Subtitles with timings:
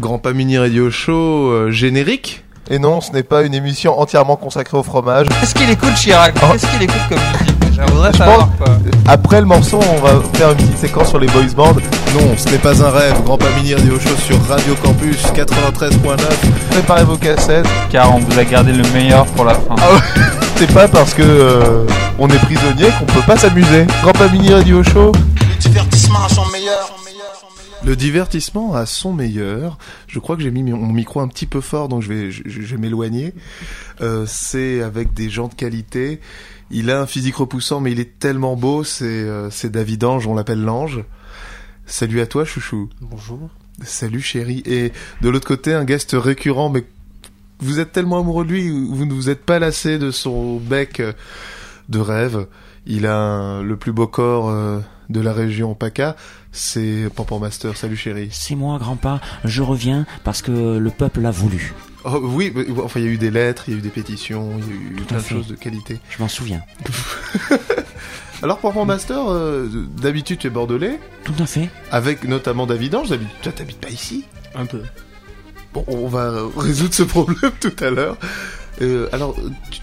[0.00, 2.44] Grand Pamini Radio Show euh, générique.
[2.70, 5.26] Et non, ce n'est pas une émission entièrement consacrée au fromage.
[5.40, 6.46] Qu'est-ce qu'il écoute Chirac Oh.
[6.52, 8.78] Qu'est-ce qu'il écoute comme musique Je savoir quoi.
[9.06, 11.74] Après le morceau, on va faire une petite séquence sur les boys bands.
[12.14, 13.14] Non, ce n'est pas un rêve.
[13.24, 16.16] Grand Pamini Radio Show sur Radio Campus 93.9.
[16.70, 17.66] Préparez vos cassettes.
[17.90, 19.74] Car on vous a gardé le meilleur pour la fin.
[19.80, 20.22] Ah ouais.
[20.56, 21.86] C'est pas parce que euh,
[22.18, 23.86] on est prisonnier qu'on peut pas s'amuser.
[24.02, 25.12] Grand Pamini Radio Show.
[25.60, 26.97] divertissement à son meilleur.
[27.84, 29.78] Le divertissement à son meilleur.
[30.08, 32.42] Je crois que j'ai mis mon micro un petit peu fort, donc je vais, je,
[32.46, 33.32] je vais m'éloigner.
[34.00, 36.20] Euh, c'est avec des gens de qualité.
[36.70, 38.84] Il a un physique repoussant, mais il est tellement beau.
[38.84, 41.02] C'est euh, c'est David Ange, on l'appelle l'ange.
[41.86, 42.90] Salut à toi, chouchou.
[43.00, 43.48] Bonjour.
[43.82, 44.62] Salut, chérie.
[44.66, 46.84] Et de l'autre côté, un guest récurrent, mais
[47.60, 51.00] vous êtes tellement amoureux de lui, vous ne vous êtes pas lassé de son bec
[51.00, 51.12] euh,
[51.88, 52.46] de rêve.
[52.86, 56.16] Il a un- le plus beau corps euh, de la région PACA.
[56.58, 57.76] C'est Pampan Master.
[57.76, 58.28] Salut, chérie.
[58.32, 59.20] C'est moi, grand-pa.
[59.44, 61.72] Je reviens parce que le peuple l'a voulu.
[62.04, 63.90] Oh, oui, mais, enfin, il y a eu des lettres, il y a eu des
[63.90, 66.00] pétitions, il y a eu Tout plein de choses de qualité.
[66.10, 66.60] Je m'en souviens.
[68.42, 69.68] Alors, Pampan Master, euh,
[70.00, 71.68] d'habitude, tu es bordelais, Tout à fait.
[71.92, 73.08] avec notamment David Ange.
[73.42, 74.24] Toi, t'habites pas ici?
[74.56, 74.82] Un peu.
[75.74, 78.16] Bon, on va résoudre ce problème tout à l'heure.
[78.80, 79.34] Euh, alors,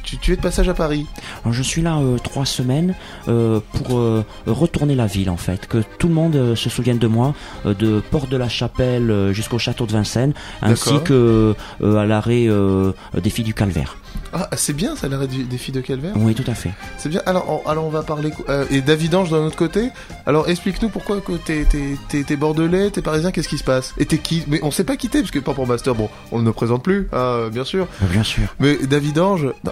[0.04, 1.06] tu, tu- es de passage à Paris
[1.44, 2.96] Alors, je suis là euh, trois semaines
[3.28, 5.68] euh, pour euh, retourner la ville, en fait.
[5.68, 7.34] Que tout le monde euh, se souvienne de moi,
[7.66, 12.46] euh, de Porte de la Chapelle jusqu'au château de Vincennes, ainsi que euh, à l'arrêt
[12.48, 13.98] euh, des filles du Calvaire.
[14.38, 16.72] Ah, c'est bien, ça, l'arrêt du- des filles de Calvaire Oui, tout à fait.
[16.98, 17.22] C'est bien.
[17.26, 18.32] Alors, on, alors on va parler.
[18.50, 19.92] euh, et David Ange d'un autre côté.
[20.26, 23.94] Alors, explique-nous pourquoi t'es, t'es, t'es, t'es bordelais, t'es parisien, qu'est-ce qui se passe?
[23.98, 24.44] Et t'es qui?
[24.48, 26.84] Mais on sait pas qui t'es, parce que Pampan Master, bon, on ne le présente
[26.84, 27.88] plus, ah, bien sûr.
[28.02, 28.54] Bien sûr.
[28.60, 29.72] Mais David Ange, non,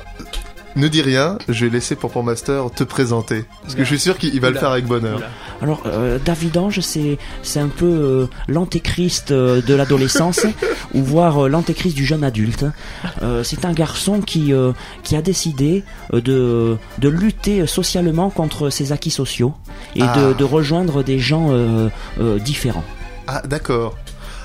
[0.76, 3.46] ne dis rien, je vais laisser Pampan Master te présenter.
[3.62, 5.22] Parce que je suis sûr qu'il il va le faire avec bonheur.
[5.62, 10.46] Alors, euh, David Ange, c'est c'est un peu euh, l'antéchrist euh, de l'adolescence,
[10.94, 12.66] ou voire euh, l'antéchrist du jeune adulte.
[13.44, 14.52] C'est un garçon qui
[15.04, 19.54] qui a décidé de de lutter socialement contre ses acquis sociaux
[19.96, 20.18] et Ah.
[20.18, 21.52] de, de rejoindre des gens
[22.40, 22.84] différents.
[23.28, 23.96] Ah, d'accord.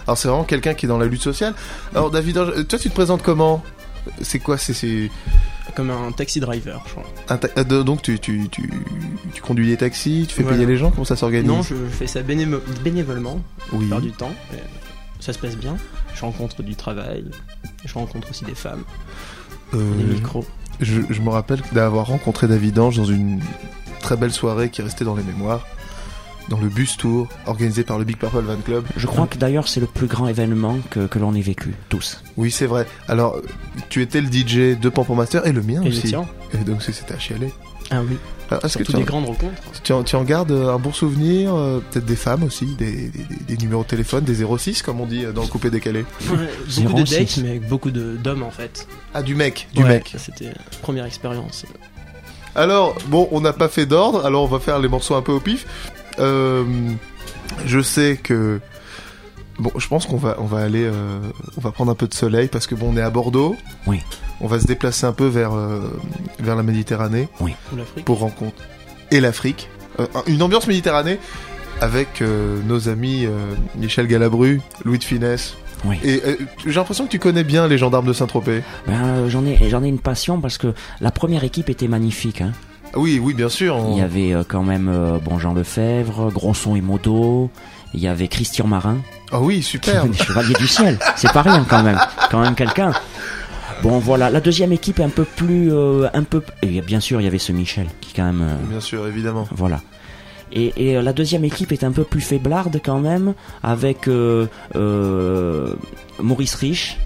[0.07, 1.55] Alors, c'est vraiment quelqu'un qui est dans la lutte sociale.
[1.95, 3.63] Alors, David Ange, euh, toi, tu te présentes comment?
[4.23, 4.57] C'est quoi?
[4.57, 5.11] C'est
[5.79, 7.05] Comme un taxi driver, je crois.
[7.29, 8.69] un ta- euh, de- donc tu, tu, tu,
[9.33, 10.57] tu conduis des taxis, tu fais Voilà.
[10.57, 11.47] payer les gens, comment ça s'organise?
[11.47, 13.41] Non, je fais ça bénévo- bénévolement,
[13.73, 13.87] Oui.
[13.89, 14.33] perds du temps.
[15.21, 15.77] ça se passe bien.
[16.17, 17.25] Je rencontre du travail.
[17.85, 18.83] Je rencontre aussi des femmes,
[19.73, 20.45] Euh, des micros.
[20.81, 23.41] je, je me rappelle d'avoir rencontré David Ange dans une
[24.01, 25.65] très belle soirée qui est restée dans les mémoires,
[26.49, 28.85] dans le bus tour organisé par le Big Purple Van Club.
[28.97, 32.23] Je crois que d'ailleurs c'est le plus grand événement que, que l'on ait vécu tous.
[32.37, 32.87] Oui, c'est vrai.
[33.09, 33.41] Alors,
[33.91, 36.15] tu étais le DJ de Pampan Master et le mien Et aussi.
[36.55, 37.53] Et donc, c'est- c'était à chialer.
[37.91, 38.19] Ah oui,
[38.51, 39.63] Alors, Est-ce que tu des en, grandes rencontres.
[39.83, 42.93] tu, en, tu en gardes euh, un bon souvenir euh, Peut-être des femmes aussi, des,
[42.93, 45.71] des, des- des numéros de téléphone, des 06 comme on dit euh, dans le coupé
[45.71, 46.05] décalé.
[46.27, 47.19] beaucoup de 06.
[47.19, 48.87] dates, mais avec beaucoup de- d'hommes en fait.
[49.15, 50.15] Ah, du mec, du Ouais, mec.
[50.19, 51.65] C'était la première expérience.
[52.55, 55.33] Alors, bon, on n'a pas fait d'ordre, alors on va faire les morceaux un peu
[55.33, 55.67] au pif.
[56.19, 56.65] Euh,
[57.67, 58.61] je sais que...
[59.59, 60.85] Bon, je pense qu'on va, on va aller...
[60.85, 61.19] euh,
[61.57, 63.57] on va prendre un peu de soleil, parce que bon, on est à Bordeaux.
[63.87, 64.01] Oui.
[64.41, 65.81] On va se déplacer un peu vers, euh,
[66.39, 68.05] vers la Méditerranée Ou l'Afrique.
[68.05, 68.65] pour rencontrer...
[69.11, 69.69] Et l'Afrique.
[69.99, 71.19] Euh, une ambiance Méditerranée
[71.81, 75.55] avec euh, nos amis euh, Michel Galabru, Louis de Finesse.
[75.85, 75.97] Oui.
[76.05, 76.37] Et euh,
[76.67, 78.63] j'ai l'impression que tu connais bien les gendarmes de Saint-Tropez.
[78.87, 82.41] Ben, euh, j'en ai j'en ai une passion parce que la première équipe était magnifique.
[82.41, 82.53] Hein.
[82.95, 83.77] Oui, oui, bien sûr.
[83.77, 87.51] on- Il y avait euh, quand même euh, bon Jean Lefebvre, Grosson et Modo.
[87.95, 88.99] Il y avait Christian Marin,
[89.33, 90.05] Ah oui, qui super.
[90.07, 90.99] des chevaliers du ciel.
[91.17, 91.99] C'est pas rien quand même,
[92.31, 92.93] quand même quelqu'un.
[93.83, 96.43] Bon voilà, la deuxième équipe est un peu plus, euh, un peu.
[96.63, 99.47] Et bien sûr, il y avait ce Michel qui quand même, euh, Bien sûr, évidemment.
[99.53, 99.81] voilà.
[100.53, 104.47] Et, et la deuxième équipe est un peu plus faiblarde quand même, avec euh,
[106.21, 106.99] Maurice Rich.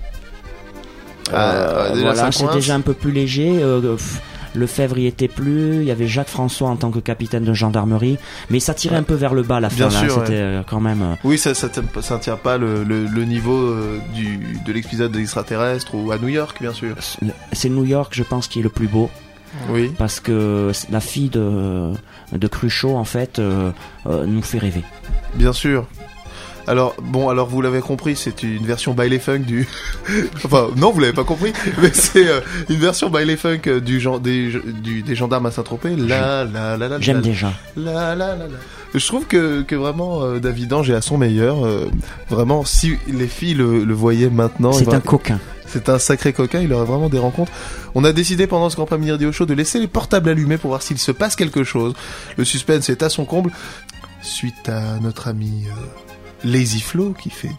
[1.32, 3.60] Ah, voilà, c'est déjà un peu plus léger.
[3.82, 4.20] pff,
[4.54, 5.76] Lefebvre y était plus.
[5.76, 8.18] Il y avait Jacques François en tant que capitaine de gendarmerie,
[8.50, 10.06] mais ça tirait un peu vers le bas la Bien fin.
[10.06, 11.02] là, C'était euh, quand même.
[11.02, 11.82] euh, Oui, ça, ça, tient-
[12.36, 16.58] pas le, le, le niveau euh, du, de l'épisode de l'extraterrestre ou à New York,
[16.60, 16.94] bien sûr.
[17.52, 19.10] c'est New York, je pense, qui est le plus beau.
[19.69, 19.93] Oui.
[19.99, 21.93] parce que la fille de,
[22.32, 23.70] de Cruchot en fait euh,
[24.06, 24.82] euh, nous fait rêver.
[25.34, 25.87] Bien sûr.
[26.67, 29.67] Alors, bon, alors vous l'avez compris, c'est une version baile funk du.
[30.44, 33.99] enfin, non, vous l'avez pas compris, mais c'est euh, une version baile funk euh, du,
[34.00, 35.97] gen- des, du, des gendarmes à Saint-Tropez.
[35.97, 37.53] La, la, la, la, J'aime déjà.
[37.76, 38.47] La, la, la, la.
[38.94, 41.64] Je trouve que, que vraiment euh, David Ange est à son meilleur.
[41.67, 41.88] euh,
[42.31, 45.41] vraiment, si les filles le, le voyaient maintenant, C'est un coquin.
[45.67, 47.50] C'est un sacré coquin, il aurait vraiment des rencontres.
[47.94, 50.69] On a décidé pendant ce Grand Prix Radio Show de laisser les portables allumés pour
[50.69, 51.94] voir s'il se passe quelque chose.
[52.37, 53.50] Le suspense est à son comble
[54.20, 56.12] suite à notre ami euh,
[56.44, 57.55] Lazy Flo qui fait du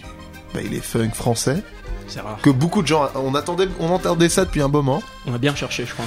[0.54, 1.64] bah, il est funk français,
[2.08, 2.38] C'est rare.
[2.44, 5.02] que beaucoup de gens, on attendait, on entendait ça depuis un moment.
[5.26, 6.06] On a bien cherché, je crois.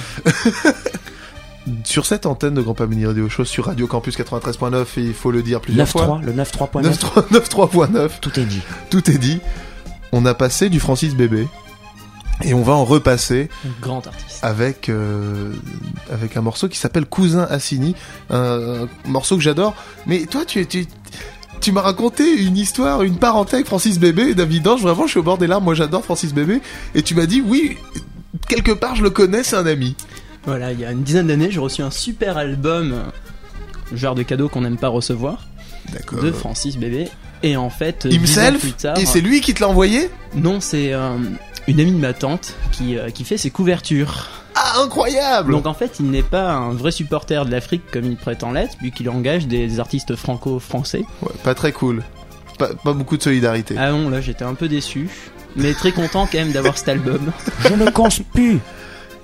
[1.83, 5.13] Sur cette antenne de Grand Pas Mini Radio Show, sur Radio Campus 93.9, et il
[5.13, 6.21] faut le dire plusieurs fois.
[6.21, 8.61] 9.3, le 9.3.9, 9.3 9.3.9, tout est dit.
[8.89, 9.41] tout est dit.
[10.13, 11.45] On a passé du Francis Bébé.
[12.43, 14.39] Et on va en repasser Un grand artiste.
[14.43, 15.51] avec euh,
[16.11, 17.95] avec un morceau qui s'appelle Cousin Assini,
[18.29, 19.73] un, un morceau que j'adore.
[20.05, 20.85] Mais toi, tu tu
[21.61, 24.81] tu m'as raconté une histoire, une parenté avec Francis Bébé et David Ange.
[24.81, 25.63] Vraiment, je suis au bord des larmes.
[25.63, 26.61] Moi, j'adore Francis Bébé.
[26.95, 27.77] Et tu m'as dit oui,
[28.47, 29.95] quelque part, je le connais, c'est un ami.
[30.45, 33.03] Voilà, il y a une dizaine d'années, j'ai reçu un super album,
[33.93, 35.45] genre de cadeau qu'on n'aime pas recevoir,
[36.21, 37.09] de Francis Bébé.
[37.43, 38.61] Et en fait, Himself.
[38.61, 40.09] plus tard, Et c'est lui qui te l'a envoyé?
[40.35, 41.17] Non, c'est euh,
[41.67, 44.29] une amie de ma tante qui, euh, qui fait ses couvertures.
[44.83, 45.51] Incroyable.
[45.51, 48.77] Donc en fait, il n'est pas un vrai supporter de l'Afrique comme il prétend l'être,
[48.81, 51.03] vu qu'il engage des artistes franco-français.
[51.21, 52.03] Ouais, pas très cool.
[52.57, 53.75] Pas, pas beaucoup de solidarité.
[53.77, 55.09] Ah bon, là j'étais un peu déçu,
[55.55, 57.31] mais très content quand même d'avoir cet album.
[57.67, 58.59] Je ne conspue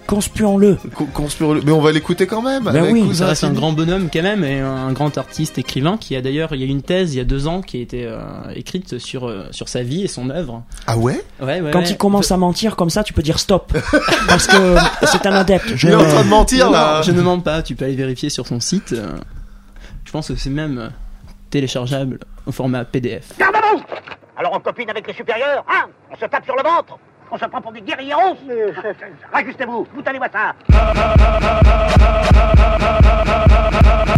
[0.08, 2.64] Conspuons-le Co- conspire- Mais on va l'écouter quand même.
[2.66, 5.58] Ben avec oui, Cousin Ça reste un grand bonhomme quand même et un grand artiste
[5.58, 7.78] écrivain qui a d'ailleurs, il y a une thèse il y a deux ans qui
[7.78, 8.20] a été euh,
[8.56, 10.64] écrite sur, euh, sur sa vie et son œuvre.
[10.88, 11.24] Ah ouais?
[11.42, 11.90] Ouais, ouais, Quand ouais.
[11.90, 13.72] il commence à mentir comme ça, tu peux dire stop.
[14.28, 15.74] Parce que c'est un adepte.
[15.76, 15.88] Je...
[15.88, 17.02] Il est en train de mentir Non, là.
[17.02, 18.94] je ne mens pas, tu peux aller vérifier sur son site.
[18.94, 19.08] euh,
[20.06, 20.92] Je pense que c'est même
[21.50, 23.30] téléchargeable au format PDF.
[23.40, 23.84] Garde à vous
[24.38, 25.88] Alors on copine avec les supérieurs, hein?
[26.12, 26.98] On se tape sur le ventre
[27.34, 28.38] On se prend pour des guerrieros
[29.32, 30.54] Rajustez-vous, vous allez voir ça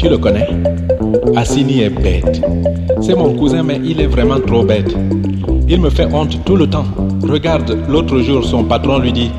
[0.00, 0.48] tu le connais
[1.36, 2.40] Assini est bête.
[3.02, 4.94] C'est mon cousin, mais il est vraiment trop bête.
[5.68, 6.86] Il me fait honte tout le temps.
[7.22, 9.30] Regarde, l'autre jour, son patron lui dit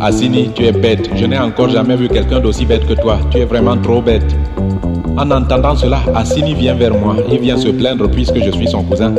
[0.00, 1.10] Assini, tu es bête.
[1.16, 3.18] Je n'ai encore jamais vu quelqu'un d'aussi bête que toi.
[3.30, 4.24] Tu es vraiment trop bête.
[5.18, 7.16] En entendant cela, Assini vient vers moi.
[7.30, 9.14] Il vient se plaindre puisque je suis son cousin.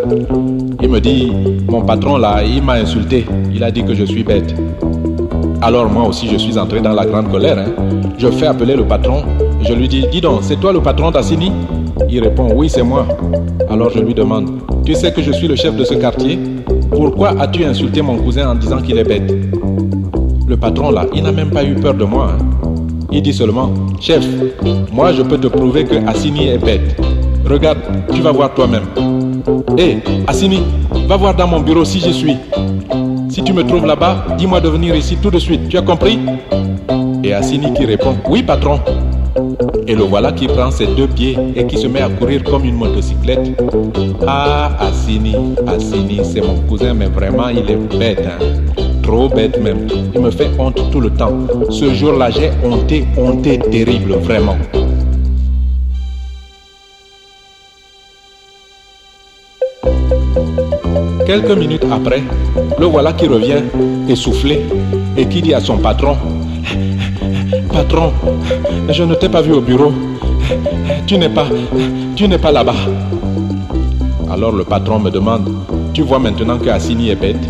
[0.82, 1.32] Il me dit
[1.70, 3.26] Mon patron là, il m'a insulté.
[3.54, 4.56] Il a dit que je suis bête.
[5.62, 7.60] Alors moi aussi, je suis entré dans la grande colère.
[7.60, 7.72] hein.
[8.18, 9.24] Je fais appeler le patron.
[9.68, 11.52] Je lui dis, dis donc, c'est toi le patron d'Assini?
[12.10, 13.06] Il répond, oui, c'est moi.
[13.70, 14.50] Alors je lui demande,
[14.86, 16.40] tu sais que je suis le chef de ce quartier?
[16.92, 19.34] Pourquoi as-tu insulté mon cousin en disant qu'il est bête?
[20.48, 22.30] Le patron là, il n'a même pas eu peur de moi.
[22.32, 22.44] hein.
[23.12, 24.26] Il dit seulement, chef,
[24.92, 26.96] moi je peux te prouver que Assini est bête.
[27.46, 27.80] Regarde,
[28.14, 28.84] tu vas voir toi-même.
[29.78, 29.98] Hé,
[30.28, 30.62] Assini,
[31.08, 32.38] va voir dans mon bureau si j'y suis.
[33.30, 35.68] Si tu me trouves là-bas, dis-moi de venir ici tout de suite.
[35.70, 36.20] Tu as compris?
[37.24, 38.80] Et Assini qui répond Oui, patron.
[39.90, 42.66] Et le voilà qui prend ses deux pieds et qui se met à courir comme
[42.66, 43.58] une motocyclette.
[44.28, 45.34] Ah, Assini,
[45.66, 48.20] Assini, c'est mon cousin, mais vraiment, il est bête.
[48.28, 48.44] hein.
[49.02, 49.88] Trop bête même.
[50.14, 51.32] Il me fait honte tout le temps.
[51.70, 54.58] Ce jour-là, j'ai honté, honté terrible, vraiment.
[61.26, 62.24] Quelques minutes après,
[62.80, 63.64] le voilà qui revient,
[64.10, 64.62] essoufflé,
[65.16, 66.16] et qui dit à son patron,
[67.78, 68.12] Patron,
[68.90, 69.92] je ne t'ai pas vu au bureau.
[71.06, 71.46] Tu n'es pas,
[72.16, 72.74] tu n'es pas là-bas.
[74.32, 75.48] Alors le patron me demande,
[75.94, 77.48] tu vois maintenant que Assini est bête?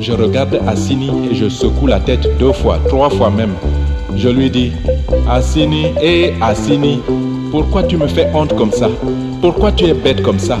[0.00, 3.52] Je regarde Assini et je secoue la tête deux fois, trois fois même.
[4.16, 4.72] Je lui dis,
[5.28, 7.00] Assini, hé Assini,
[7.50, 8.88] pourquoi tu me fais honte comme ça?
[9.42, 10.58] Pourquoi tu es bête comme ça?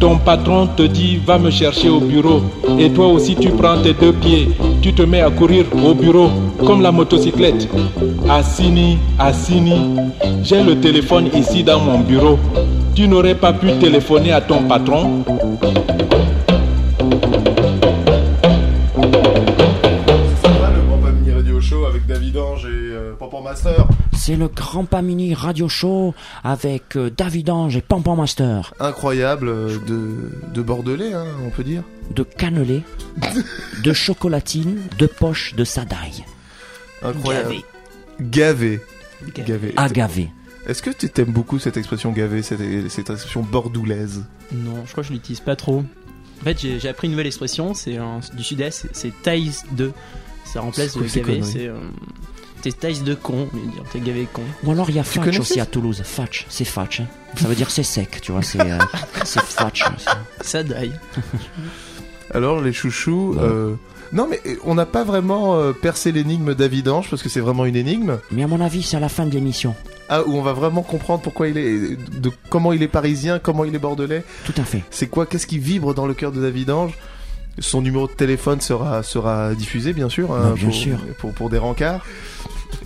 [0.00, 2.40] Ton patron te dit va me chercher au bureau
[2.78, 4.48] et toi aussi tu prends tes deux pieds,
[4.80, 6.30] tu te mets à courir au bureau
[6.66, 7.68] comme la motocyclette.
[8.28, 9.96] Assini, Assini,
[10.42, 12.38] j'ai le téléphone ici dans mon bureau.
[12.94, 15.24] Tu n'aurais pas pu téléphoner à ton patron?
[20.42, 23.86] Ça va le Grand Pas Mini Radio Show avec David Ange et euh, Pampan Master
[24.12, 26.14] C'est le Grand Pas Mini Radio Show
[26.44, 28.74] avec euh, David Ange et Pampan Master.
[28.80, 31.82] Incroyable euh, de, de Bordelais, hein, on peut dire.
[32.14, 32.82] De cannelé,
[33.82, 36.24] de chocolatine, de poche, de sadaille.
[37.04, 37.54] Incroyable.
[38.20, 38.80] Gavé.
[39.34, 39.72] Gavé.
[39.76, 40.28] Agavé.
[40.66, 45.02] Est-ce que tu t'aimes beaucoup cette expression gavé, cette, cette expression bordoulaise Non, je crois
[45.02, 45.84] que je l'utilise pas trop.
[46.40, 47.98] En fait, j'ai appris une nouvelle expression, c'est
[48.34, 49.92] du sud-est, c'est- taille de.
[50.44, 51.66] Ça remplace le gavé, c'est.
[51.68, 51.78] euh,
[52.62, 54.42] T'es taille de con, mais dire t'es gavé con.
[54.62, 56.00] Ou alors il y a Fatch aussi à Toulouse.
[56.04, 57.00] Fatch, c'est Fatch.
[57.00, 57.06] hein.
[57.36, 58.78] Ça veut dire c'est sec, tu vois, c'est euh,
[59.24, 59.82] c'est Fatch.
[60.42, 60.92] Ça daille.
[62.32, 63.36] Alors les chouchous...
[63.38, 63.74] euh,
[64.12, 67.40] Non mais euh, on n'a pas vraiment euh, percé l'énigme David Ange parce que c'est
[67.40, 68.18] vraiment une énigme.
[68.30, 69.74] Mais à mon avis, c'est à la fin de l'émission.
[70.08, 73.64] Ah, où on va vraiment comprendre pourquoi il est, de comment il est parisien, comment
[73.64, 74.24] il est bordelais.
[74.44, 74.82] Tout à fait.
[74.90, 76.92] C'est quoi, qu'est-ce qui vibre dans le cœur de David Ange
[77.58, 80.98] Son numéro de téléphone sera sera diffusé, bien sûr, hein, bien pour, sûr.
[81.18, 82.04] pour pour des rencarts.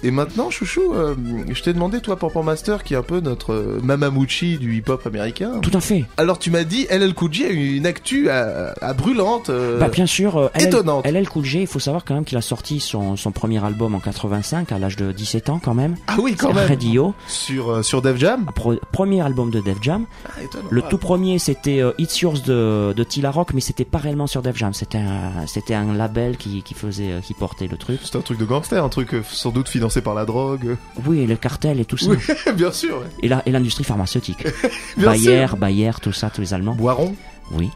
[0.07, 1.17] Et maintenant, chouchou, euh,
[1.51, 5.05] je t'ai demandé, toi, Pampan Master, qui est un peu notre euh, Mamamouchi du hip-hop
[5.05, 5.55] américain.
[5.63, 6.05] Tout à fait.
[6.17, 9.51] Alors, tu m'as dit, LL Cool J a eu une actu à, à brûlante.
[9.51, 11.05] euh, Bah bien sûr, euh, LL étonnante.
[11.07, 13.97] LL Cool J, il faut savoir quand même qu'il a sorti son, son premier album
[13.97, 15.97] en 85 à l'âge de 17 ans quand même.
[16.07, 16.69] Ah oui, quand même.
[16.69, 18.47] Radio, Sur euh, sur Def Jam.
[18.55, 20.05] pro- premier album de Def Jam.
[20.27, 20.69] Ah, étonnant.
[20.71, 20.89] Le Ah.
[20.89, 24.41] tout premier c'était euh, It's Yours de, de Tila Rock, mais c'était pas réellement sur
[24.43, 24.73] Def Jam.
[24.73, 27.99] C'était un, c'était un label qui, qui faisait, euh, qui portait le truc.
[28.05, 30.77] C'est un truc de gangster, un truc euh, sans doute financé par la drogue.
[31.07, 32.11] Oui, et le cartel et tout ça.
[32.11, 32.17] Oui,
[32.55, 32.99] bien sûr.
[32.99, 33.07] ouais.
[33.23, 34.45] Et la- et l'industrie pharmaceutique.
[34.97, 35.57] Bien Bayer, sûr.
[35.57, 36.75] Bayer, tout ça, tous les Allemands.
[36.75, 37.15] Boiron.
[37.53, 37.71] Oui.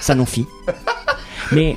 [0.00, 0.46] Sanofi.
[1.52, 1.76] Mais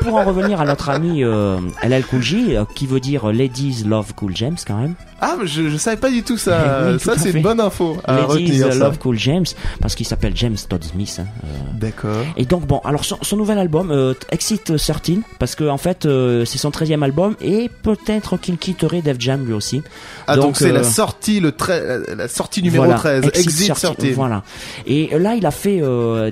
[0.00, 3.84] pour, en revenir à notre ami euh, LL Cool J, euh, qui veut dire Ladies
[3.86, 4.94] Love Cool James quand même.
[5.22, 6.82] Ah, mais je, je savais pas du tout ça.
[6.86, 8.74] Oui, tout ça, c'est une bonne info à Ladies retenir.
[8.74, 9.44] Love Cool James,
[9.80, 11.16] parce qu'il s'appelle James Todd Smith.
[11.20, 11.48] hein, euh.
[11.74, 12.24] D'accord.
[12.38, 16.08] Et donc bon, alors son, son nouvel album, euh, Exit 13, parce que en fait
[16.46, 19.82] c'est son 13e album et peut-être qu'il quitterait Def Jam lui aussi.
[20.26, 23.24] Ah, donc, c'est la sortie, le la, la sortie numéro Voilà, 13.
[23.34, 24.12] Exit 13, sortie.
[24.12, 24.42] Voilà.
[24.86, 25.82] Et là, il a fait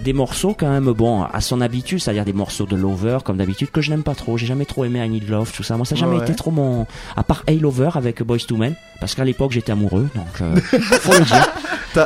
[0.03, 3.58] des morceaux quand même, bon, à son habitude, c'est-à-dire des morceaux de Lover, comme d'habitude,
[3.67, 4.37] que je n'aime pas trop.
[4.39, 5.77] J'ai jamais trop aimé I Need Love, tout ça.
[5.77, 6.23] Moi, ça n'a jamais Ouais.
[6.23, 6.87] été trop mon...
[7.17, 10.57] À part Hey Lover avec Boys to Men, parce qu'à l'époque, j'étais amoureux, donc euh,
[10.81, 11.47] faut le dire.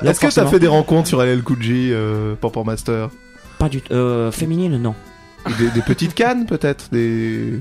[0.02, 0.50] Est-ce que forcément.
[0.50, 3.10] fait des rencontres sur LL Cool J, euh, Master?
[3.58, 3.82] Pas du...
[3.90, 4.94] Euh, féminine, non.
[5.58, 6.88] des, des petites cannes, peut-être?
[6.90, 7.60] Des...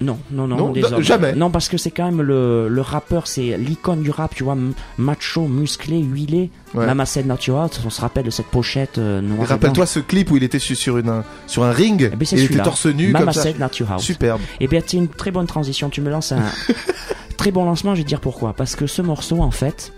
[0.00, 1.34] Non, non, non, jamais.
[1.34, 4.56] Non, parce que c'est quand même le, le rappeur, c'est l'icône du rap, tu vois,
[4.98, 6.50] macho, musclé, huilé.
[6.74, 6.84] Ouais.
[6.86, 9.42] Mama said not your heart, on se rappelle de cette pochette euh, Et noire.
[9.44, 12.10] et Rappelle-toi ce clip où il était sur, une, un- sur un ring.
[12.12, 13.42] Eh ben, et il était torse nu Mama comme ça.
[13.42, 14.02] said not your house.
[14.02, 14.40] Superbe.
[14.60, 15.88] Eh bien, c'est une très bonne transition.
[15.90, 16.42] Tu me lances un
[17.36, 18.52] très bon lancement, je vais te dire pourquoi.
[18.52, 19.92] Parce que ce morceau, en fait,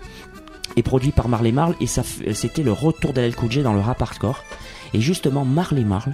[0.75, 4.43] est produit par Marley Marl et c'était le retour d'LL Cool dans le rap hardcore.
[4.93, 6.13] Et justement, Marley Marl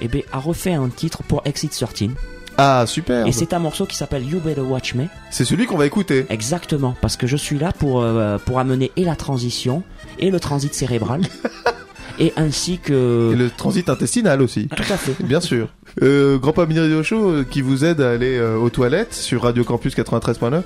[0.00, 2.10] eh ben, a refait un titre pour Exit 13.
[2.56, 3.26] Ah, super.
[3.26, 5.04] Et c'est un morceau qui s'appelle You Better Watch Me.
[5.30, 6.26] C'est celui qu'on va écouter.
[6.30, 9.82] Exactement, parce que je suis là pour, euh, pour amener et la transition
[10.18, 11.22] et le transit cérébral.
[12.20, 13.32] et ainsi que.
[13.32, 14.68] Et le transit intestinal aussi.
[14.68, 15.20] Tout à fait.
[15.24, 15.68] Bien sûr.
[16.02, 19.42] Euh, Grand Pas Mini Radio Show qui vous aide à aller euh, aux toilettes sur
[19.42, 20.62] Radio Campus 93.9.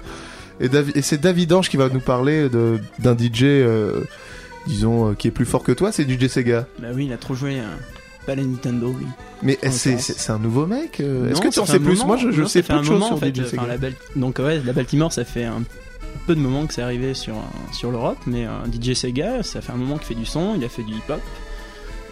[0.61, 4.01] Et, Davi- et c'est David Ange qui va nous parler de- d'un DJ, euh,
[4.67, 6.67] disons, euh, qui est plus fort que toi, c'est DJ Sega.
[6.81, 7.61] Bah oui, il a trop joué.
[7.61, 7.65] euh,
[8.29, 9.07] pas la Nintendo, lui.
[9.43, 11.95] Mais c'est un nouveau mec euh, Est-ce Non, que tu en sais plus?
[11.99, 12.07] moment.
[12.09, 13.41] Moi, je, je Non, sais ça fait peu un de choses moment, sur en fait,
[13.41, 15.63] enfin, la Bal- Donc ouais, la Baltimore, ça fait un
[16.27, 19.61] peu de moments que c'est arrivé sur, euh, sur l'Europe, mais euh, DJ Sega, ça
[19.63, 21.21] fait un moment qu'il fait du son, il a fait du hip-hop.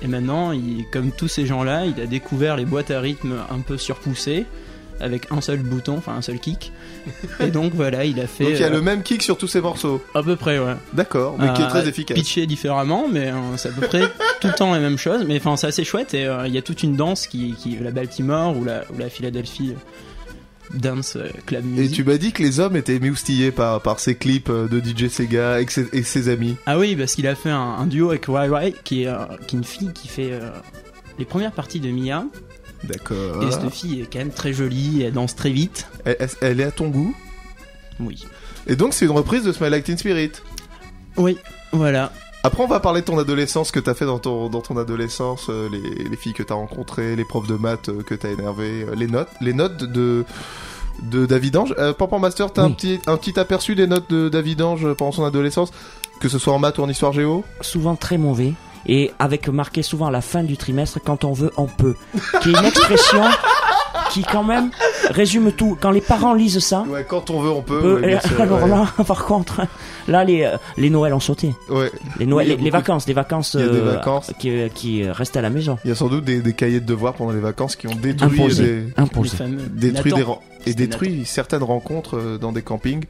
[0.02, 3.58] Et maintenant, il, comme tous ces gens-là, il a découvert les boîtes à rythme un
[3.61, 4.46] peu surpoussées,
[5.00, 6.72] avec un seul bouton, enfin un seul kick.
[7.40, 9.36] Et donc voilà, il a fait Donc il y a euh, le même kick sur
[9.38, 10.02] tous ses morceaux.
[10.14, 10.74] à peu près, ouais.
[10.92, 12.16] D'accord, mais qui est Euh, très efficace.
[12.16, 14.00] Pitché différemment, mais euh, c'est à peu près
[14.40, 15.24] tout le temps la même chose.
[15.26, 17.76] Mais enfin, c'est assez chouette et euh, il y a toute une danse qui, qui
[17.80, 21.94] la Baltimore ou la, ou la Philadelphie euh, dance euh, club Et music.
[21.94, 25.08] tu m'as dit que les hommes étaient moustillés par, par ces clips euh, de DJ
[25.08, 26.56] Sega et, ses, et ses amis.
[26.66, 29.54] Ah oui, parce qu'il a fait un, un duo avec Rai, qui est, euh, qui
[29.56, 30.50] est une fille qui fait euh,
[31.18, 32.24] les premières parties de Mia.
[32.85, 33.42] D'accord.
[33.42, 35.88] Et cette fille est quand même très jolie, elle danse très vite.
[36.04, 37.14] Elle, elle- est à ton goût?
[38.00, 38.25] Oui.
[38.66, 40.33] Et donc c'est une reprise de Smile Like Teen Spirit.
[41.16, 41.38] Oui,
[41.73, 42.12] voilà.
[42.42, 45.47] Après, on va parler de ton adolescence, que t'as fait dans ton, dans ton adolescence,
[45.49, 48.85] euh, les, les filles que t'as rencontrées, les profs de maths euh, que t'as énervés,
[48.88, 50.25] euh, les notes, les notes de
[51.11, 51.75] de David Ange.
[51.78, 55.12] Euh, Pampan Master, t'as un petit un petit aperçu des notes de David Ange pendant
[55.12, 55.71] son adolescence,
[56.21, 57.45] que ce soit en maths ou en histoire géo?
[57.61, 58.52] souvent très mauvais
[58.88, 61.96] et avec marqué souvent à la fin du trimestre quand on veut on peut
[62.42, 63.22] qui est une expression
[64.10, 64.70] qui quand même
[65.10, 67.80] résume tout quand les parents lisent ça Ouais, quand on veut, on peut.
[67.82, 68.68] euh, ouais, bien sûr, alors ouais.
[68.68, 69.62] là par contre
[70.06, 71.90] là les euh, les Noëls ont sauté Ouais.
[72.18, 74.32] les Oui, a les, les vacances les vacances, euh, vacances.
[74.38, 76.80] qui euh, qui restent à la maison Il y a sans doute des, des cahiers
[76.80, 79.58] de devoirs pendant les vacances qui ont détruit des, imposés fameux.
[79.72, 80.25] détruit des
[80.66, 83.04] et détruit certaines rencontres dans des campings.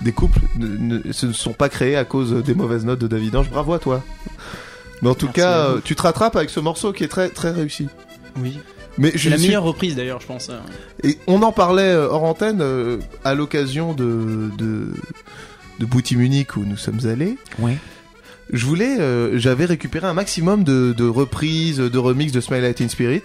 [0.00, 0.66] Des couples ne,
[0.98, 3.50] ne- se sont pas créés à cause des mauvaises notes de David Ange.
[3.50, 4.02] Bravo à toi.
[5.02, 7.28] Mais en tout Merci cas, euh, tu te rattrapes avec ce morceau qui est très
[7.30, 7.88] très réussi.
[8.38, 8.58] Oui.
[8.98, 10.50] Mais C'est je la suis- meilleure reprise d'ailleurs, je pense.
[10.50, 10.58] euh.
[11.04, 14.88] Et on en parlait euh, hors antenne euh, à l'occasion de de
[15.78, 17.36] de Bouti Munich où nous sommes allés.
[17.60, 17.76] ouais
[18.52, 22.80] Je voulais, euh, j'avais récupéré un maximum de, de reprises, de remix de Smile Light
[22.82, 23.22] in Spirit.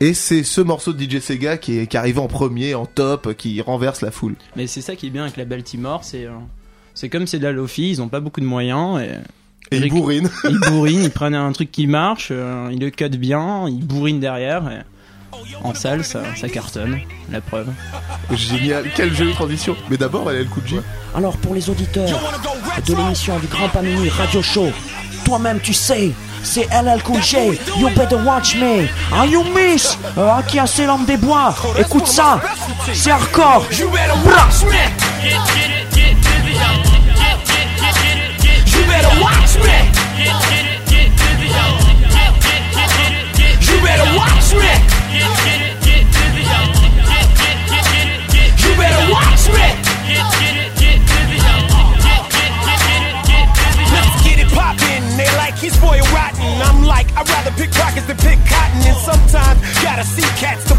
[0.00, 3.34] Et c'est ce morceau de DJ Sega qui est qui arrive en premier, en top,
[3.36, 4.34] qui renverse la foule.
[4.56, 6.26] Mais c'est ça qui est bien avec la Baltimore, c'est.
[6.94, 9.10] C'est comme c'est de la Lofi, ils ont pas beaucoup de moyens Et
[9.84, 10.30] il bourrine.
[10.48, 14.20] ils bourrinent, ils prennent un truc qui marche, euh, ils le cut bien, ils bourrinent
[14.20, 14.62] derrière.
[14.70, 14.82] Et
[15.62, 16.98] en salle, ça, ça cartonne,
[17.30, 17.68] la preuve.
[18.32, 19.76] Génial, quelle jolie transition.
[19.90, 20.76] Mais d'abord, elle est le coup de J.
[21.14, 22.08] alors pour les auditeurs
[22.86, 24.70] de l'émission du Grand Panini Radio Show
[25.24, 27.36] toi-même tu sais c'est LL Cool J
[27.78, 32.06] You Better Watch Me Are You Miss euh, Aki a ses lampes des bois écoute
[32.06, 32.40] ça
[32.92, 34.74] c'est hardcore You better watch me.
[38.66, 39.60] You better watch You
[43.82, 44.72] better watch me.
[48.58, 49.66] You better watch me.
[53.92, 55.16] Let's get it poppin'.
[55.16, 56.42] They like he's spoiled rotten.
[56.62, 58.82] I'm like, I'd rather pick pockets than pick cotton.
[58.82, 60.73] And sometimes gotta see cats.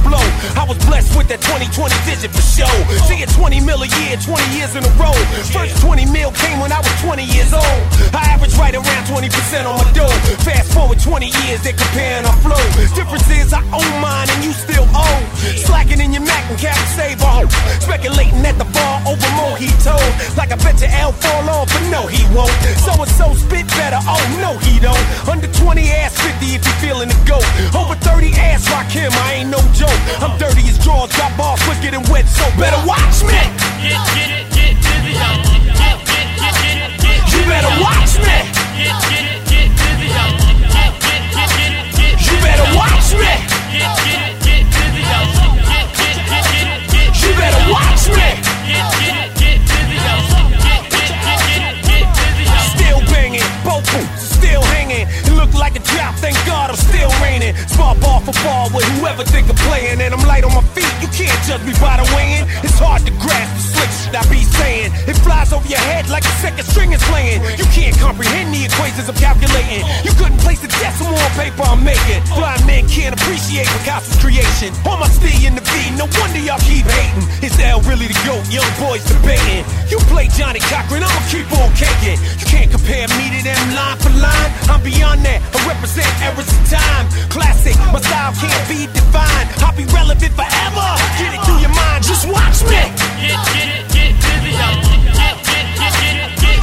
[0.54, 1.74] I was blessed with that 2020
[2.06, 2.70] vision for show.
[3.10, 5.16] See it 20 mil a year, 20 years in a row.
[5.50, 7.82] First 20 mil came when I was 20 years old.
[8.14, 9.26] I average right around 20%
[9.66, 10.12] on my dough.
[10.46, 12.62] Fast forward 20 years, they're comparing our flow.
[12.94, 15.22] Difference is I own mine and you still owe.
[15.66, 17.50] Slacking in your Mac and cap save on.
[17.82, 19.98] Speculating at the bar over mojito.
[20.38, 22.54] Like I bet your L fall off, but no, he won't.
[22.86, 25.06] So and so spit better, oh no, he don't.
[25.28, 27.46] Under 20 ass 50 if you feeling the goat.
[27.74, 30.00] Over 30 ass rock him, I ain't no joke.
[30.22, 33.40] I'm Dirty as drawers, got balls quicker than wet, so better watch me.
[33.80, 35.40] Get, get it, get busy, y'all.
[35.48, 37.24] Get, get, get, get, get.
[37.32, 38.36] You better watch me.
[38.76, 40.36] Get, get it, get busy, y'all.
[40.76, 42.20] Get, get, get, get, get.
[42.20, 43.32] You better watch me.
[43.72, 45.24] Get, get it, get busy, y'all.
[45.72, 47.16] Get, get, get, get, get.
[47.16, 48.28] You better watch me.
[48.68, 50.20] Get, get it, get busy, y'all.
[50.60, 52.12] Get, get, get, get,
[52.44, 52.60] get.
[52.76, 55.08] Still banging, both boots still hanging.
[55.08, 55.84] It like a
[56.20, 57.56] thank God I'm still raining.
[57.68, 60.90] Spar ball for ball with whoever think of playing, and I'm light on my feet.
[61.02, 62.48] You can't judge me by the in.
[62.64, 64.92] It's hard to grasp the slick shit I be saying.
[65.08, 67.44] It flies over your head like a second string is playing.
[67.60, 69.84] You can't comprehend the equations I'm calculating.
[70.04, 72.24] You couldn't place the decimal on paper I'm making.
[72.36, 74.72] Blind men can't appreciate Picasso's creation.
[74.88, 77.26] On my C in the V, no wonder y'all keep hating.
[77.44, 78.44] Is L really the GOAT?
[78.50, 79.64] Young boys debating.
[79.92, 82.18] You play Johnny Cochran, I'ma keep on caking.
[82.40, 84.52] You can't compare me to them line for line.
[84.72, 85.42] I'm beyond that.
[85.54, 87.06] I represent errors of time.
[87.30, 89.50] Classic, my style can't be defined.
[89.62, 90.88] I'll be relevant forever.
[91.18, 92.82] Get it through your mind, just watch me.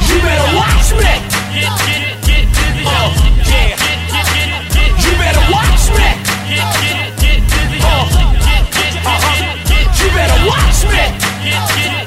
[0.07, 1.13] You better watch me.
[2.85, 3.09] Oh,
[3.49, 3.75] yeah.
[5.01, 6.09] You better watch me.
[7.83, 8.07] Oh,
[9.03, 9.39] uh-huh.
[9.99, 11.03] You better watch me.
[11.73, 12.02] Two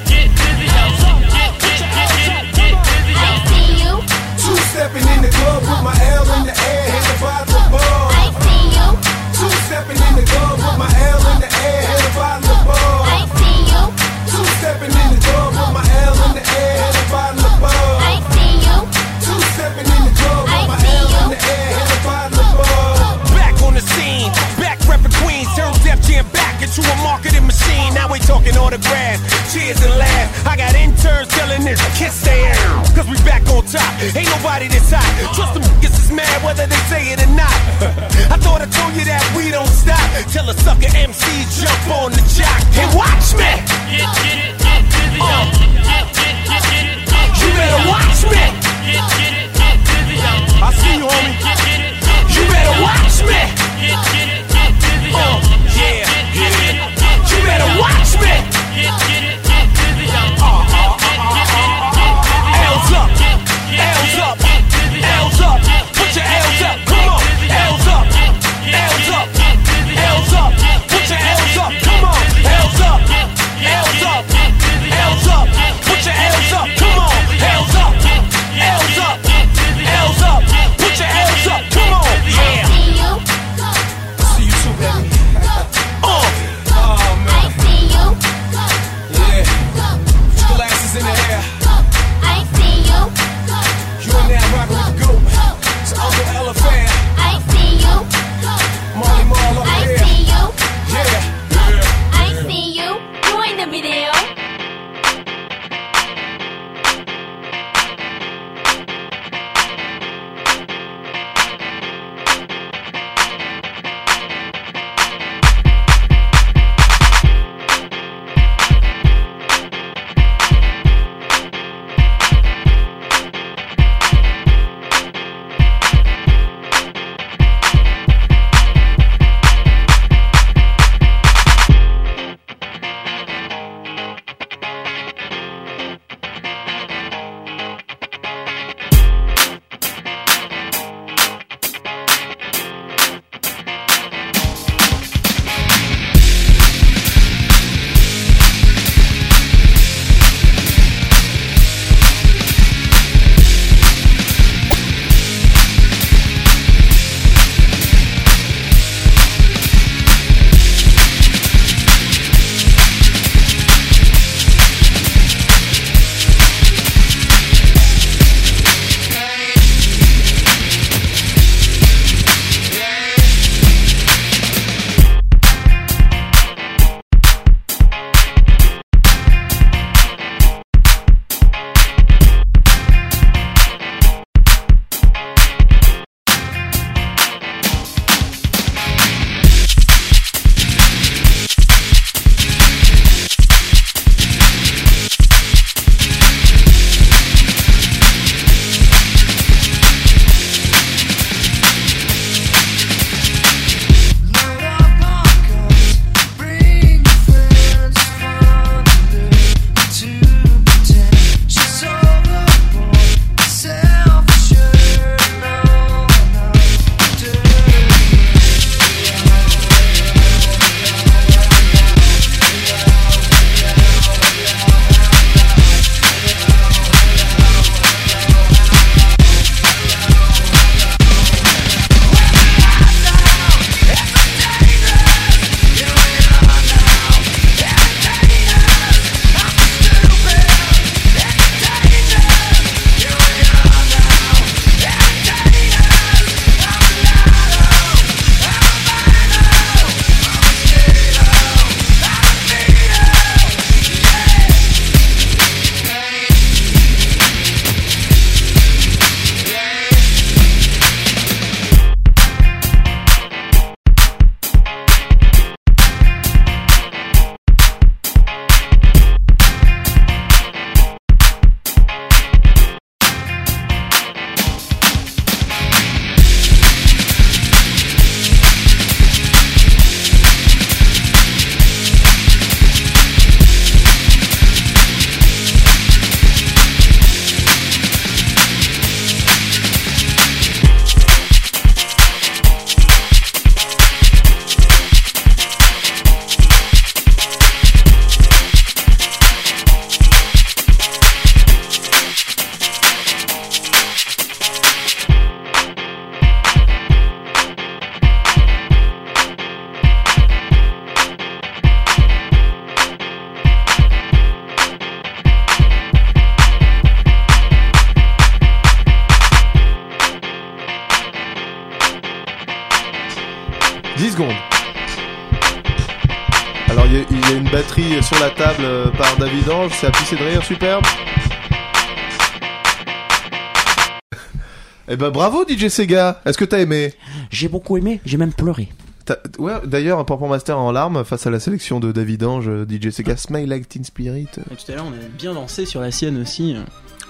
[334.88, 336.94] Eh ben bravo DJ Sega, est-ce que t'as aimé
[337.30, 338.68] J'ai beaucoup aimé, j'ai même pleuré.
[339.04, 342.48] T'as- Ouais, d'ailleurs un Pampan Master en larmes face à la sélection de David Ange,
[342.48, 344.28] euh, DJ Sega, Smile Like Teen Spirit.
[344.50, 346.56] Et tout à l'heure, on a bien dansé sur la sienne aussi.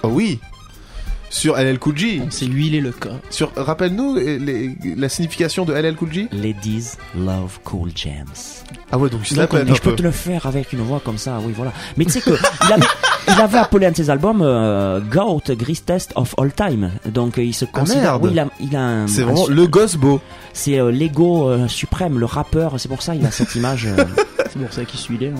[0.03, 0.39] Oh oui
[1.29, 2.21] Sur LL Cool J.
[2.25, 3.19] On s'est huilé le corps.
[3.29, 8.25] Sur, rappelle-nous euh, les- la signification de LL Cool J Ladies love cool jams.
[8.91, 9.95] Ah ouais, donc il se la Donc, pète et un je peux peu.
[9.97, 11.73] te le faire avec une voix comme ça, oui, voilà.
[11.97, 12.31] Mais tu sais que
[12.67, 12.85] il avait,
[13.27, 16.91] il avait appelé un de ses albums euh, Goat Greatest of All Time.
[17.05, 18.19] Donc euh, il se considère.
[18.19, 18.23] merde.
[18.25, 19.07] oui, il a, il a un.
[19.07, 20.19] C'est vraiment le gosse beau.
[20.53, 22.73] C'est euh, l'ego euh, suprême, le rappeur.
[22.79, 23.85] C'est pour ça il a cette image.
[23.87, 24.03] euh,
[24.49, 25.27] C'est pour ça qu'il suit les.
[25.27, 25.33] Hein.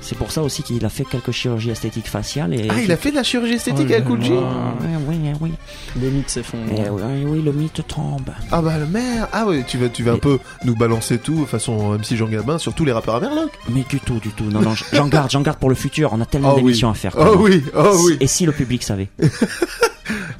[0.00, 2.54] c'est pour ça aussi qu'il a fait quelques chirurgies esthétiques faciales.
[2.54, 4.36] Et Ah, il a fait de la chirurgie esthétique Oh LL là Cool J là.
[4.80, 5.52] Oui, oui, oui.
[6.00, 6.64] Les mythes s'effondrent.
[6.74, 8.30] Eh oui, oui, le mythe tombe.
[8.50, 11.44] Ah bah le maire Ah ouais, tu vas, tu vas un peu nous balancer tout
[11.44, 13.50] façon MC Jean Gabin sur tous les rappeurs à Merloc.
[13.68, 14.44] Mais du tout, du tout.
[14.44, 16.10] Non, non, j'en garde, j'en garde pour le futur.
[16.14, 16.62] On a tellement Oh oui.
[16.62, 17.14] d'émissions à faire.
[17.18, 17.42] Oh même.
[17.42, 18.16] oui, oh oui.
[18.20, 19.08] Et si le public savait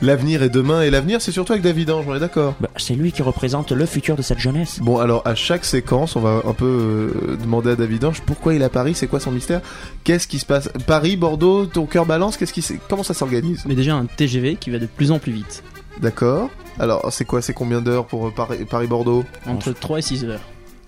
[0.02, 2.54] L'avenir est demain et l'avenir c'est surtout avec David Ange, on est d'accord.
[2.60, 4.80] Bah, C'est lui qui représente le futur de cette jeunesse.
[4.82, 8.54] Bon alors à chaque séquence on va un peu euh, demander à David Ange pourquoi
[8.54, 9.62] il est à Paris, c'est quoi son mystère,
[10.02, 13.62] qu'est-ce qui se passe, Paris, Bordeaux, ton cœur balance, qu'est-ce qui comment ça s'organise?
[13.66, 15.62] Mais déjà un TGV qui va de plus en plus vite.
[16.02, 16.50] D'accord.
[16.78, 20.24] Alors c'est quoi, c'est combien d'heures pour euh, Paris, Paris Bordeaux Entre 3 et 6
[20.24, 20.40] heures.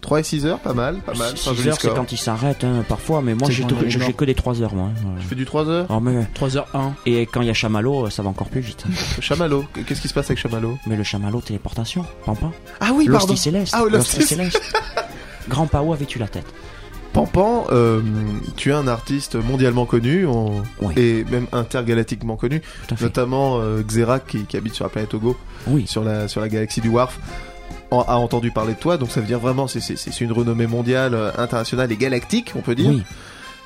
[0.07, 1.33] 3 et 6 heures, pas mal, pas mal.
[1.37, 4.25] c'est un 6 joli heures, c'est quand il s'arrête, hein, parfois, mais moi j'ai que
[4.25, 4.90] des 3 heures, moi.
[4.97, 5.21] hein, ouais.
[5.21, 6.23] Tu fais du 3 heures Oh, mais...
[6.38, 6.92] 3h1.
[7.07, 8.85] Et quand il y a Chamallow, ça va encore plus vite.
[9.21, 12.53] Chamallow, qu'est-ce qui se passe avec Chamallow Mais le Chamallow, téléportation, Pampan.
[12.81, 13.27] Ah oui, pardon.
[13.27, 13.75] L'hostie céleste.
[13.77, 14.61] Ah, oui, céleste.
[15.49, 16.47] Grand Pao avait-tu la tête
[17.12, 18.01] Pampan, euh,
[18.57, 20.95] tu es un artiste mondialement connu on- Oui.
[20.97, 22.62] et même intergalactiquement connu,
[23.01, 25.85] notamment euh, Xerac qui, qui habite sur la planète Togo, Oui.
[25.88, 27.19] sur la, sur la galaxie du Warf,
[27.90, 30.33] en- a entendu parler de toi, donc ça veut dire vraiment c'est c'est- c'est une
[30.33, 33.03] renommée mondiale, euh, internationale et galactique, on peut dire, Oui,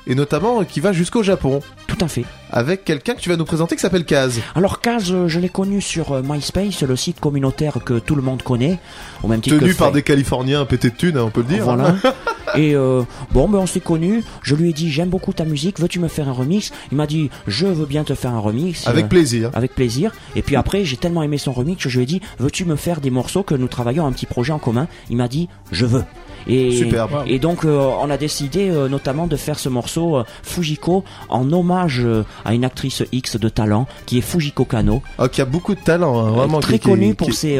[0.07, 2.25] et notamment euh, qui va jusqu'au Japon, tout à fait.
[2.51, 4.39] avec quelqu'un que tu vas nous présenter qui s'appelle Kaz.
[4.55, 8.41] Alors Kaz, euh, je l'ai connu sur MySpace, le site communautaire que tout le monde
[8.43, 8.79] connaît,
[9.23, 11.47] au même titre Tenu que par des Californiens pétés de thunes, hein, on peut le
[11.47, 11.63] dire.
[11.63, 11.95] Voilà.
[12.55, 14.23] Et euh, bon, ben on s'est connus.
[14.41, 15.79] Je lui ai dit j'aime beaucoup ta musique.
[15.79, 16.71] Veux-tu me faire un remix?
[16.91, 18.87] Il m'a dit je veux bien te faire un remix.
[18.87, 19.49] Avec Euh, plaisir.
[19.53, 20.11] Avec plaisir.
[20.35, 22.75] Et puis après, j'ai tellement aimé son remix que je lui ai dit veux-tu me
[22.75, 24.87] faire des morceaux que nous travaillons un petit projet en commun?
[25.09, 26.03] Il m'a dit je veux.
[26.47, 27.23] Et, Superbe.
[27.27, 31.51] et donc euh, on a décidé euh, notamment de faire ce morceau euh, Fujiko en
[31.53, 32.01] hommage
[32.45, 35.79] à une actrice X de talent qui est Fujiko Kano, Oh, qui a beaucoup de
[35.81, 36.59] talent, hein, vraiment.
[36.59, 37.57] très connue pour qui- ses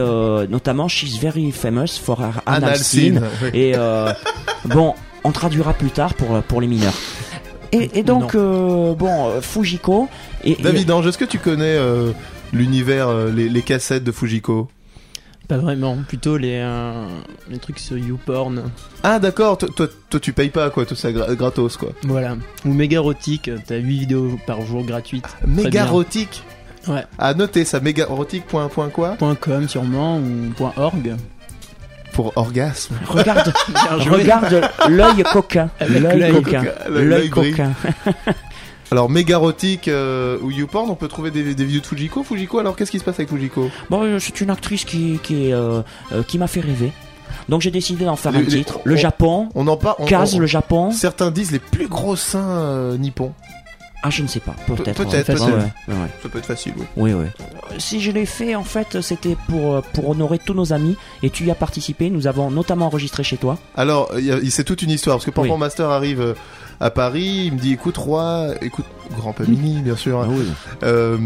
[0.49, 3.21] notamment She's very famous for her anal scene.
[3.43, 3.49] oui.
[3.53, 3.73] Et
[4.65, 6.93] bon, on traduira plus tard pour, pour les mineurs.
[7.73, 10.09] Et, et donc, euh, bon, Fujiko.
[10.43, 12.11] Et, et- David Ange, est-ce que tu connais euh,
[12.51, 14.67] l'univers, les, les cassettes de Fujiko?
[15.51, 16.93] Pas vraiment, plutôt les, euh,
[17.49, 18.63] les trucs sur YouPorn.
[19.03, 21.89] Ah d'accord, toi, toi, toi, tu payes pas quoi, tout ça gra- gratos quoi.
[22.03, 22.37] Voilà.
[22.63, 25.23] Ou Mégarotique, t'as 8 vidéos par jour gratuites.
[25.23, 25.63] Très bien.
[25.65, 26.41] Mégarotique
[26.87, 27.03] Ouais.
[27.19, 31.17] À noter ça, mégarotique point, point quoi Point .com sûrement ou point .org.
[32.13, 32.95] Pour orgasme.
[33.09, 33.51] regarde,
[34.09, 35.69] regarde l'œil coquin.
[35.85, 36.63] L'œil coquin.
[36.89, 37.71] l'œil coquin.
[38.91, 42.23] Alors mégarotique euh, ou YouPorn, on peut trouver des, des vidéos de Fujiko.
[42.23, 43.69] Fujiko, alors qu'est-ce qui se passe avec Fujiko?
[43.89, 46.91] Bon, euh, c'est une actrice qui, euh, euh, qui m'a fait rêver.
[47.47, 48.79] Donc j'ai décidé d'en faire un les- titre.
[48.83, 49.95] Le on- Japon, On en parle.
[49.99, 50.91] on- le Japon.
[50.91, 53.31] Certains disent les plus gros seins euh, nippons.
[54.03, 54.55] Ah, je ne sais pas.
[54.67, 55.03] Peut-être.
[55.05, 55.95] Pe- peut-être, ouais, ouais.
[56.23, 56.85] Ça peut être facile, oui.
[56.97, 57.27] Oui, oui.
[57.77, 60.97] Si je l'ai fait, en fait, c'était pour, pour honorer tous nos amis.
[61.21, 62.09] Et tu y as participé.
[62.09, 63.59] Nous avons notamment enregistré chez toi.
[63.75, 64.11] Alors,
[64.49, 65.59] c'est toute une histoire parce que Pampan Oui.
[65.59, 66.33] Master arrive
[66.81, 70.19] à Paris, il me dit écoute Roi, écoute Grand Pamini bien sûr.
[70.19, 70.47] Ah oui.
[70.81, 71.17] Euh,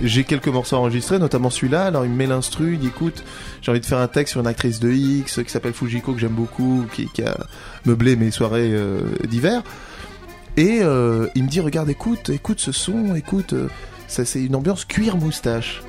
[0.00, 1.84] j'ai quelques morceaux enregistrés, notamment celui-là.
[1.84, 3.22] Alors il me met l'instru, il dit écoute,
[3.60, 6.20] j'ai envie de faire un texte sur une actrice de X qui s'appelle Fujiko que
[6.20, 7.36] j'aime beaucoup, qui, qui a
[7.84, 9.62] meublé mes soirées euh, d'hiver.
[10.56, 13.54] Et euh, il me dit regarde, écoute, écoute ce son, écoute,
[14.08, 15.82] ça c'est une ambiance cuir moustache.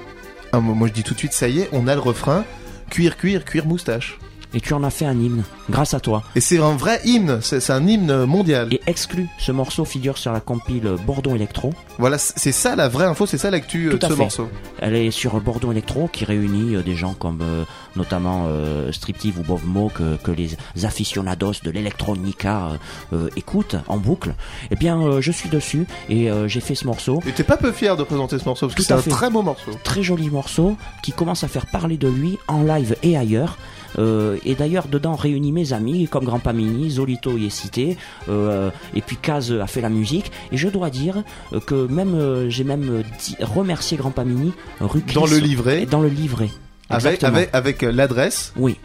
[0.52, 2.44] Ah, moi moi, je dis tout de suite ça y est, on a le refrain
[2.90, 4.20] cuir cuir cuir moustache.
[4.56, 5.44] Et tu en as fait un hymne.
[5.70, 6.24] Grâce à toi.
[6.36, 8.70] Et c'est un vrai hymne, c'est c'est un hymne mondial.
[8.74, 11.74] Et exclu, ce morceau figure sur la compile Bordeaux Electro.
[12.00, 14.16] Voilà, c'est ça la vraie info, c'est ça l'actu euh, de ce fait.
[14.16, 14.50] morceau.
[14.80, 17.64] Elle est sur Bordeaux Electro qui réunit euh, des gens comme euh,
[17.98, 22.70] notamment euh, Striptive ou Bovmo que, que les aficionados de l'électronica
[23.14, 24.36] euh, écoutent en boucle.
[24.72, 27.22] Eh bien, je suis dessus et j'ai fait ce morceau.
[27.28, 29.02] Et t'es pas peu fier de présenter ce morceau parce que Tout c'est à un
[29.02, 29.10] fait.
[29.10, 29.72] très beau morceau.
[29.84, 33.58] Très joli morceau qui commence à faire parler de lui en live et ailleurs.
[33.98, 37.98] Euh, et d'ailleurs, dedans réunit mes amis comme Grand Pamini, Zolito y est cité,
[38.30, 40.32] euh, et puis Kaz a fait la musique.
[40.52, 45.26] Et je dois dire euh, que même j'ai même dit- remercié Grand Pamini, rue Dans
[45.26, 46.50] le livret, dans le livret.
[46.90, 48.54] avec, avec, avec l'adresse.
[48.58, 48.78] Oui,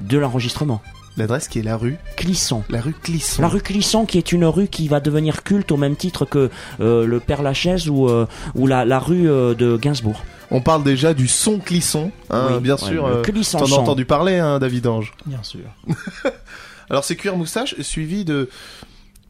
[0.00, 0.80] de l'enregistrement.
[1.16, 2.62] L'adresse qui est la rue Clisson.
[2.68, 3.42] La rue Clisson.
[3.42, 6.48] La rue Clisson qui est une rue qui va devenir culte au même titre que
[6.80, 10.22] euh, le Père Lachaise ou, euh, ou la, la rue euh, de Gainsbourg.
[10.50, 13.06] On parle déjà du son Clisson, hein, Oui, bien ouais, sûr.
[13.08, 15.12] le euh, Clisson T'en as entendu parler, hein, David Ange.
[15.26, 15.60] Bien sûr.
[16.90, 18.48] Alors c'est Cuir Moustache suivi de...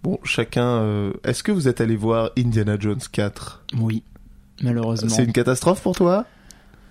[0.04, 0.62] Bon, chacun...
[0.64, 4.04] euh, Est-ce que vous êtes allé voir Indiana Jones 4 Oui,
[4.62, 5.11] malheureusement.
[5.11, 6.24] C'est une catastrophe pour toi?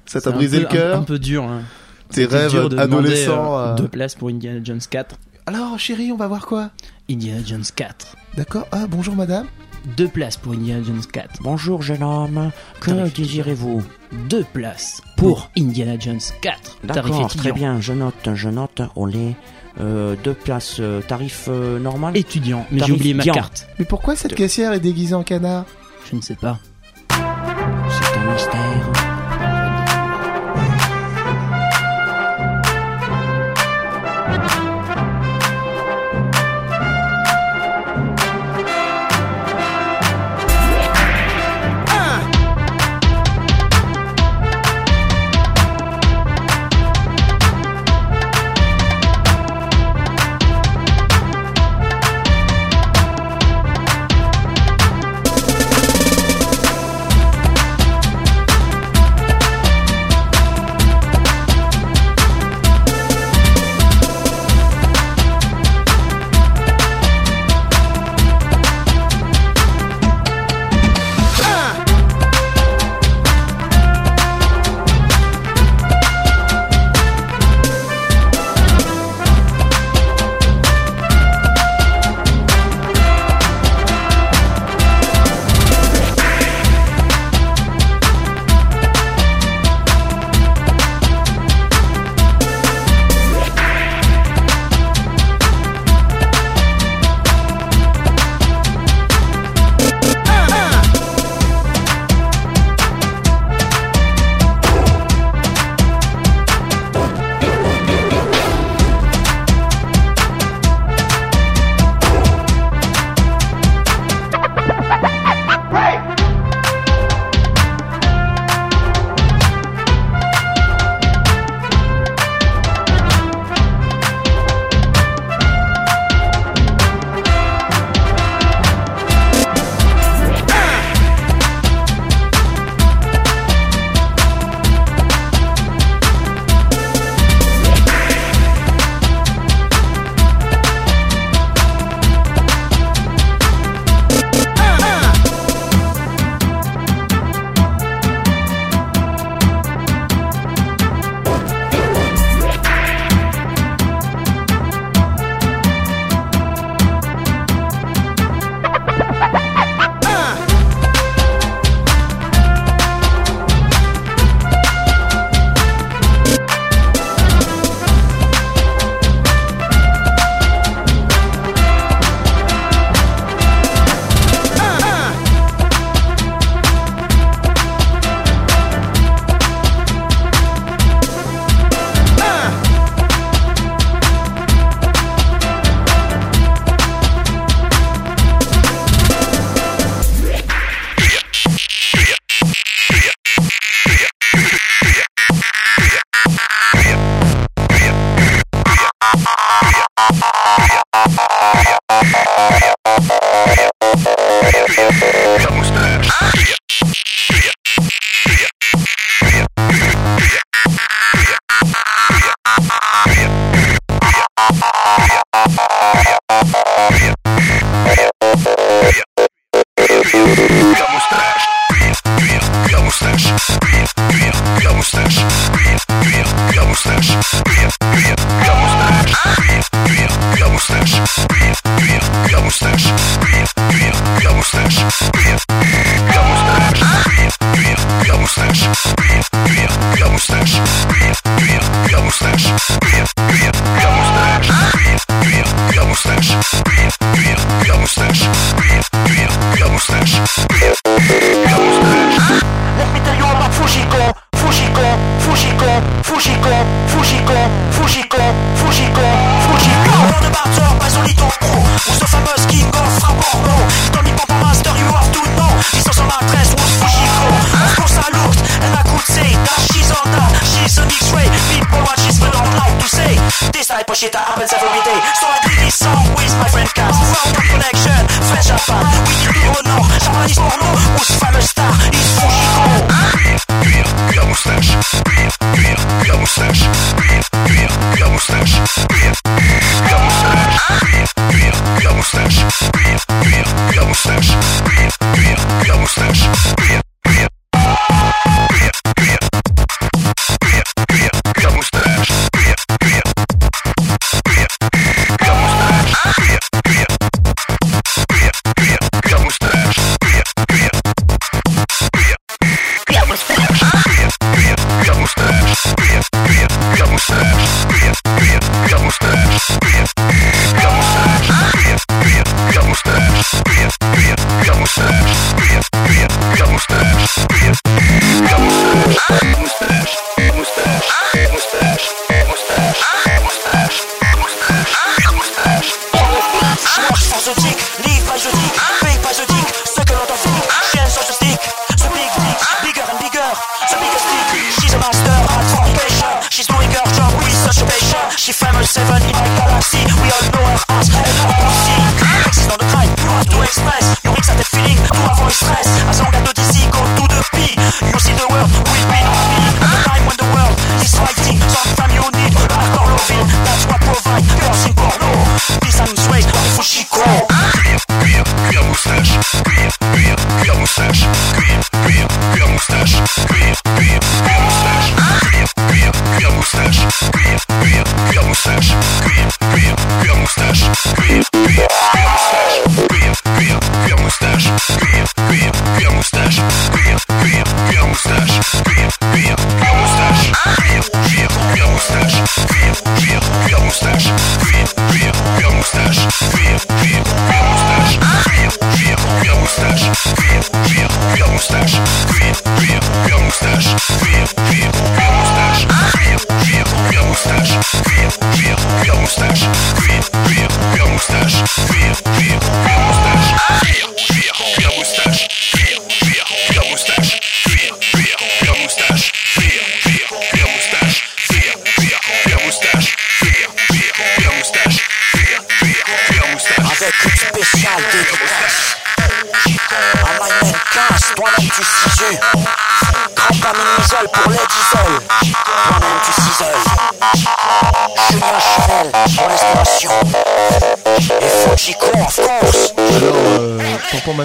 [0.05, 0.97] Ça t'a brisé peu- le cœur?
[0.97, 1.43] un, un peu dur.
[1.43, 1.61] Hein.
[2.09, 3.75] Tes rêves dur de adolescents, demander, euh, euh.
[3.75, 5.15] Deux places pour Indiana Jones 4.
[5.45, 6.71] Alors chérie, on va voir quoi?
[7.09, 8.15] Indiana Jones 4.
[8.35, 8.67] D'accord.
[8.73, 9.47] Ah, bonjour madame.
[9.95, 11.41] Deux places pour Indiana Jones 4.
[11.41, 13.81] Bonjour jeune homme, que désirez-vous?
[14.11, 16.79] Deux places pour Indiana Jones 4.
[16.87, 19.35] Tarif D'accord, très bien, je note, je note, on est
[19.79, 22.15] euh, deux places, euh, tarif euh, normal?
[22.15, 23.67] Étudiant, mais j'ai oublié ma carte.
[23.79, 25.65] Mais pourquoi cette caissière est déguisée en canard?
[26.09, 26.59] Je ne sais pas.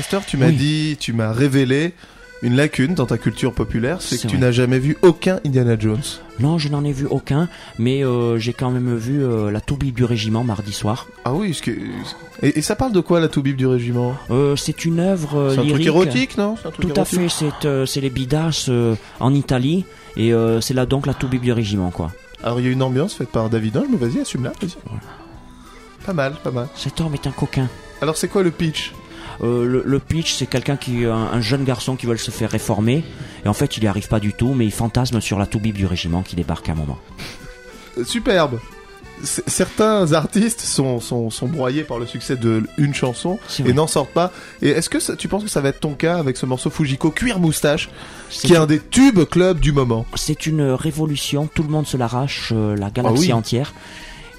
[0.02, 1.94] Master, tu m'as dit, tu m'as révélé
[2.42, 6.02] une lacune dans ta culture populaire, c'est que tu n'as jamais vu aucun Indiana Jones.
[6.40, 7.48] Non, je n'en ai vu aucun,
[7.78, 11.06] mais euh, j'ai quand même vu euh, la toubib du régiment mardi soir.
[11.24, 11.70] Ah oui, que...
[11.70, 14.16] et, et ça parle de quoi la toubib du régiment?
[14.32, 16.56] Euh, c'est une œuvre C'est un truc érotique, non?
[16.60, 17.28] C'est un truc Tout à fait,
[17.86, 18.68] c'est les bidas
[19.20, 19.84] en Italie,
[20.16, 22.10] et c'est là donc la toubib du régiment, quoi.
[22.42, 24.74] Alors il y a une ambiance faite par David Ange, mais vas-y, assume-la, vas-y.
[26.04, 26.66] Pas mal, pas mal.
[26.74, 27.68] Cet homme est un coquin.
[28.00, 28.92] Alors c'est quoi le pitch?
[29.42, 32.50] Euh, le, le pitch, c'est quelqu'un qui, un, un jeune garçon qui veut se faire
[32.50, 33.04] réformer,
[33.44, 35.74] et en fait, il n'y arrive pas du tout, mais il fantasme sur la toubib
[35.76, 36.98] du régiment qui débarque à un moment.
[37.98, 38.60] Euh, Superbe
[39.24, 43.86] C- Certains artistes sont, sont, sont broyés par le succès de une chanson et n'en
[43.86, 44.32] sortent pas.
[44.62, 46.70] Et est-ce que ça- tu penses que ça va être ton cas avec ce morceau
[46.70, 47.88] Fujiko Cuir Moustache,
[48.30, 50.06] qui est un des tubes club du moment?
[50.16, 53.32] C'est une révolution, tout le monde se l'arrache, euh, la galaxie oui.
[53.32, 53.74] entière.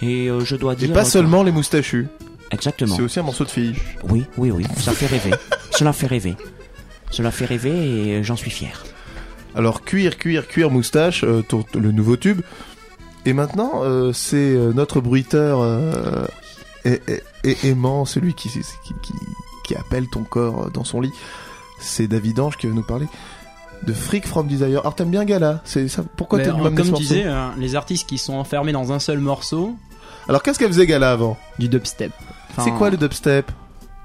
[0.02, 0.92] Et euh, je dois Et dire.
[0.94, 2.08] pas que- seulement les moustachus.
[2.54, 2.96] Exactement.
[2.96, 3.76] C'est aussi un morceau de fille.
[4.10, 5.32] Oui, oui, oui, ça fait rêver.
[5.72, 6.36] Cela fait rêver.
[7.12, 7.70] Cela fait rêver
[8.10, 8.84] et euh, j'en suis fier.
[9.56, 12.42] Alors cuir, cuir, cuir, moustache, euh, ton- le nouveau tube.
[13.26, 16.26] Et maintenant, euh, c'est euh, notre bruiteur euh,
[16.86, 18.60] et, et- et aimant, celui qui, qui,
[19.04, 19.14] qui,
[19.66, 21.12] qui appelle ton corps dans son lit.
[21.80, 23.06] C'est David Ange qui va nous parler
[23.86, 24.80] de Freak from Desire.
[24.80, 25.62] Alors t'aimes bien Gala?
[25.66, 28.72] C'est ça Pourquoi euh, du même comme tu disais, euh, les artistes qui sont enfermés
[28.72, 29.76] dans un seul morceau,
[30.30, 31.38] Alors qu'est-ce qu'elle faisait Gala avant?
[31.60, 32.12] du dubstep.
[32.54, 33.52] Enfin, C'est quoi le dubstep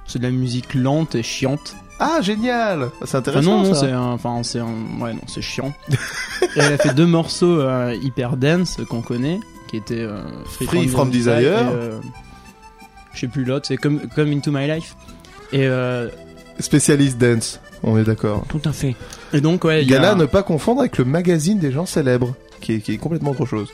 [0.06, 1.76] C'est de la musique lente et chiante.
[2.00, 4.68] Ah génial C'est Enfin, intéressant non, non, c'est un, enfin, c'est un,
[5.00, 5.72] ouais, non, c'est chiant.
[6.56, 11.10] Elle a fait deux morceaux euh, hyper dance qu'on connaît, qui étaient euh, Free from
[11.10, 11.32] Desire.
[11.72, 11.98] euh,
[13.14, 14.94] je sais plus l'autre, c'est comme, comme Into My Life.
[15.52, 16.08] Et, euh,
[16.60, 18.44] Spécialiste dance, on est d'accord.
[18.48, 18.94] Tout à fait.
[19.32, 21.86] et donc, ouais, il y a- Gala, ne pas confondre avec le magazine des gens
[21.86, 23.68] célèbres, qui est, qui est complètement autre chose.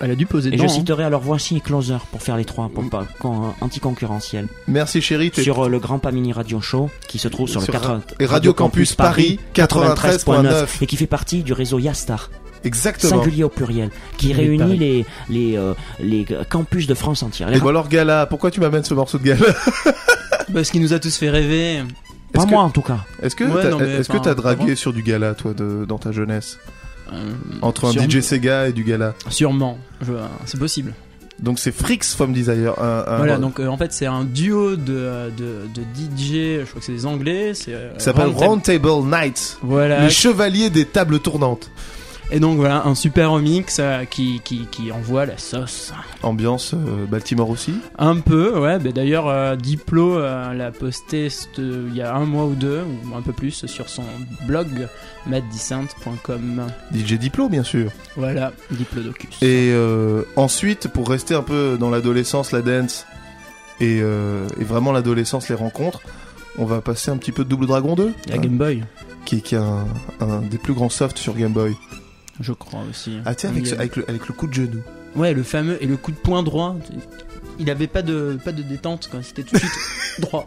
[0.00, 0.64] Elle a dû poser Et dedans.
[0.66, 0.74] je hein.
[0.74, 4.48] citerai alors Voici et Closer pour faire les trois, pour pas con- anticoncurrentiel.
[4.66, 7.78] Merci chérie, Sur euh, le Grand Pamini Radio Show, qui se trouve sur, Sur le
[7.78, 10.66] 80 et Radio Campus Paris 93.9.
[10.82, 12.30] et qui fait partie du réseau Yastar.
[12.62, 13.10] Exactement.
[13.22, 17.48] singulier au pluriel, qui réunit les les euh, les campus de France entière.
[17.48, 19.46] Les Et bon alors Gala, pourquoi tu m'amènes ce morceau de Gala
[20.52, 21.82] Parce qu'il nous a tous fait rêver.
[22.34, 22.98] Pas que- moi en tout cas.
[23.22, 26.58] Est-ce que Ouais, t'as dragué sur du Gala toi de, dans ta jeunesse?
[27.62, 30.12] Entre un sûrement- DJ Sega et du Gala Sûrement, Je-
[30.46, 30.92] c'est possible.
[31.40, 32.74] Donc c'est Frix from Desire.
[32.78, 36.64] Un, un- Voilà, donc euh, en fait c'est un duo de, de, de DJ, je
[36.68, 37.54] crois que c'est des anglais.
[37.54, 39.56] c'est euh, qui s'appelle Round Table- Nights.
[39.62, 40.02] Voilà.
[40.04, 41.70] Les chevaliers des tables tournantes.
[42.32, 45.92] Et donc voilà, un super remix euh, qui, qui, qui envoie la sauce.
[46.22, 47.74] Ambiance euh, Baltimore aussi.
[47.98, 48.78] Un peu, ouais.
[48.78, 51.28] bah d'ailleurs, euh, Diplo euh, l'a posté
[51.58, 54.04] il y a un mois ou deux, ou un peu plus, sur son
[54.46, 54.86] blog
[55.26, 56.66] maddecent.com.
[56.94, 57.90] DJ Diplo bien sûr.
[58.16, 59.42] Voilà, Diplodocus.
[59.42, 59.74] Et
[60.36, 63.06] ensuite, pour rester un peu dans l'adolescence, la dance,
[63.80, 66.00] et, et vraiment l'adolescence, les rencontres,
[66.58, 68.84] on va passer un petit peu de Double Dragon 2, La Game Boy,
[69.24, 69.86] qui, qui est un,
[70.20, 71.74] un des plus grands softs sur Game Boy.
[72.40, 73.18] Je crois aussi.
[73.24, 74.80] Ah avec, ce- a- avec, le, avec le coup de genou.
[75.16, 76.76] Ouais, le fameux et le coup de poing droit.
[77.58, 79.20] Il avait pas de pas de détente, quoi.
[79.22, 79.70] C'était tout de suite
[80.20, 80.46] droit.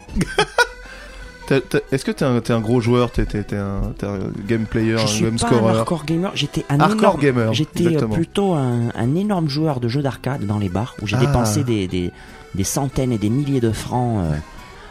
[1.91, 5.03] Est-ce que t'es un, t'es un gros joueur, t'es t'es un, un game player, Je
[5.03, 8.07] un suis game pas un scorer hardcore gamer, j'étais un Hardcore énorme, gamer, j'étais euh,
[8.07, 11.25] plutôt un, un énorme joueur de jeux d'arcade dans les bars où j'ai Ah.
[11.25, 12.11] dépensé des, des,
[12.55, 14.35] des centaines et des milliers de francs euh,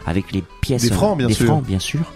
[0.05, 1.47] avec les pièces Des francs, bien des sûr.
[1.47, 2.13] francs bien sûr.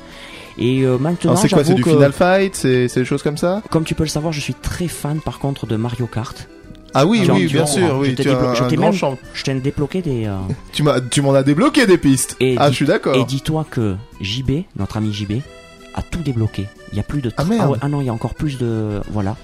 [0.59, 3.61] Et euh, maintenant, C'est quoi C'est du que, Final Fight C'est des choses comme ça?
[3.69, 6.47] Comme tu peux le savoir, je suis très fan par contre de Mario Kart.
[6.93, 8.09] Ah oui, oui, bien en- sûr, je oui.
[8.11, 8.15] je
[8.63, 9.17] t'ai grand même- champ.
[9.33, 10.25] Je t'ai débloqué des.
[10.25, 10.35] euh,
[10.73, 12.35] Tu m'as, tu m'en as débloqué des pistes.
[12.39, 13.15] Et ah, je suis d'accord.
[13.15, 15.41] Et dis-toi que JB, notre ami JB,
[15.93, 16.65] a tout débloqué.
[16.91, 17.31] Il y a plus de.
[17.37, 17.71] Ah, merde.
[17.71, 19.01] ouais, ah non, il y a encore plus de.
[19.11, 19.35] Voilà.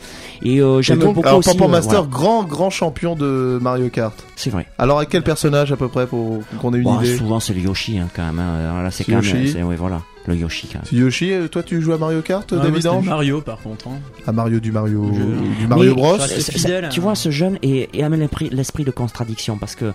[0.41, 1.49] Et euh, j'aime beaucoup alors, aussi.
[1.49, 2.07] Pampan euh, Master, voilà.
[2.09, 4.15] grand, grand champion de Mario Kart.
[4.35, 4.65] C'est vrai.
[4.79, 7.17] Alors, avec quel personnage à peu près pour qu'on ait une Bon, idée?
[7.17, 8.39] souvent c'est le Yoshi hein, quand même.
[8.39, 8.81] hein.
[8.81, 9.65] Là c'est quand même.
[9.67, 10.01] Ouais, voilà.
[10.25, 10.83] Le Yoshi quand même.
[10.89, 13.41] C'est Yoshi, euh, toi tu joues à Mario Kart, Ah, moi, David c'était Ange Mario
[13.41, 13.89] par contre.
[13.89, 13.99] hein.
[14.25, 16.17] À Mario du Mario, Je- du Mario Mais Bros.
[16.19, 17.03] fidèle, Tu hein.
[17.03, 19.93] vois, ce jeune et, amène l'esprit- l'esprit de contradiction parce que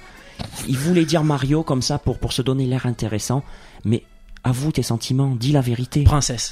[0.69, 3.43] il voulait dire Mario comme ça pour, pour se donner l'air intéressant,
[3.85, 4.03] mais
[4.45, 6.05] avoue tes sentiments, dis la vérité.
[6.05, 6.51] Princesse.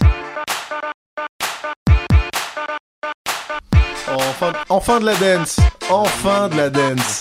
[4.09, 5.59] Enfin, enfin de la dance,
[5.91, 7.21] enfin de la dance.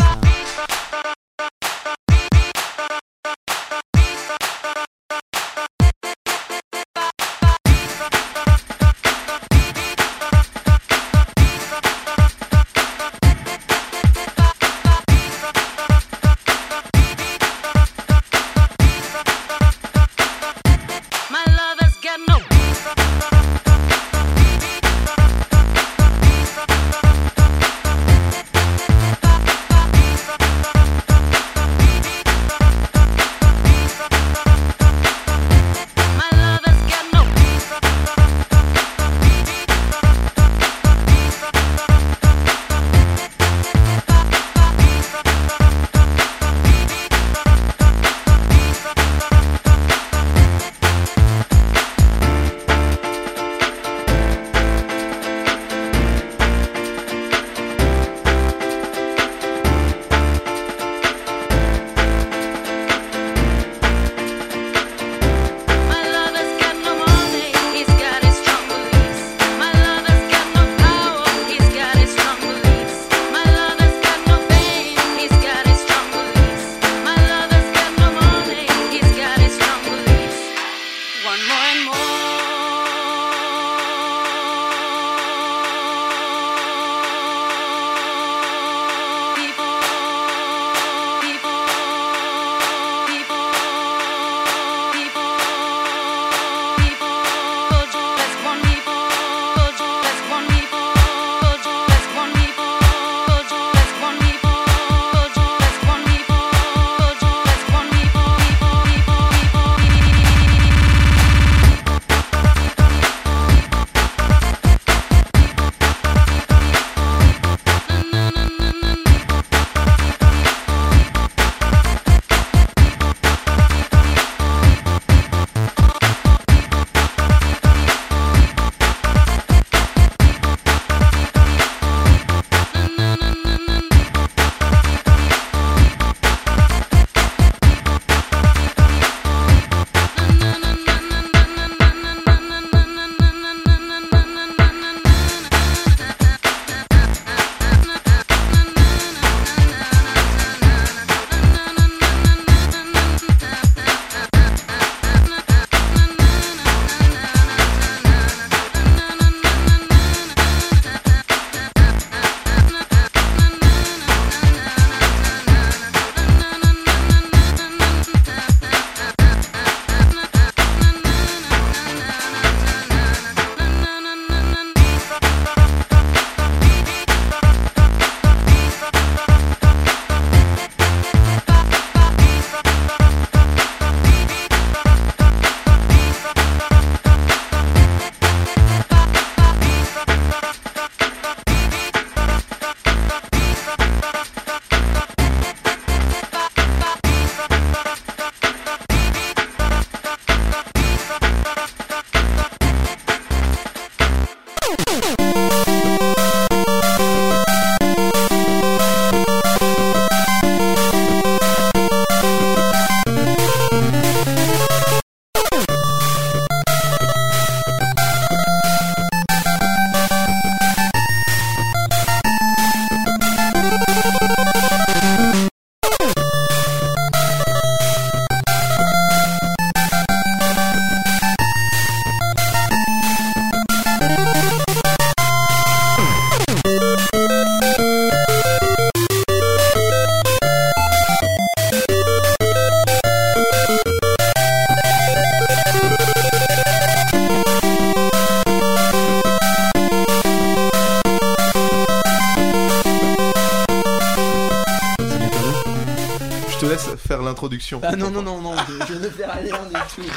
[257.83, 260.09] Ah non, non, non, non, je, je ne fais rien du tout.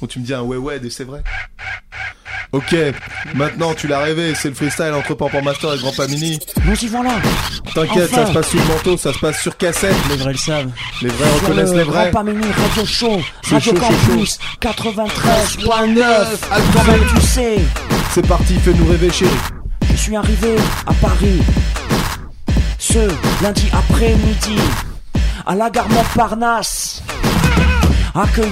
[0.00, 1.22] Ou tu me dis un ouais ouais et c'est vrai.
[2.52, 2.74] Ok,
[3.34, 6.38] maintenant tu l'as rêvé, c'est le freestyle entre Pampan Master et Grand Pamini.
[6.64, 7.10] Nous y voilà.
[7.74, 8.22] T'inquiète, Enfin.
[8.22, 9.96] ça se passe sous le manteau, ça se passe sur cassette.
[10.08, 10.70] Les vrais le savent.
[11.02, 12.10] Les vrais reconnaissent le les vrais.
[12.10, 16.02] Grand Pamini, Radio Show, C'est Radio chaud, Campus, 93.9.
[16.50, 17.58] Alpha Comme tu sais,
[18.12, 19.30] C'est parti, fais-nous rêver chérie.
[19.90, 20.54] je suis arrivé
[20.86, 21.40] à Paris
[22.78, 23.08] ce
[23.42, 24.56] lundi après-midi
[25.46, 27.02] à la gare Montparnasse,
[28.14, 28.50] accueilli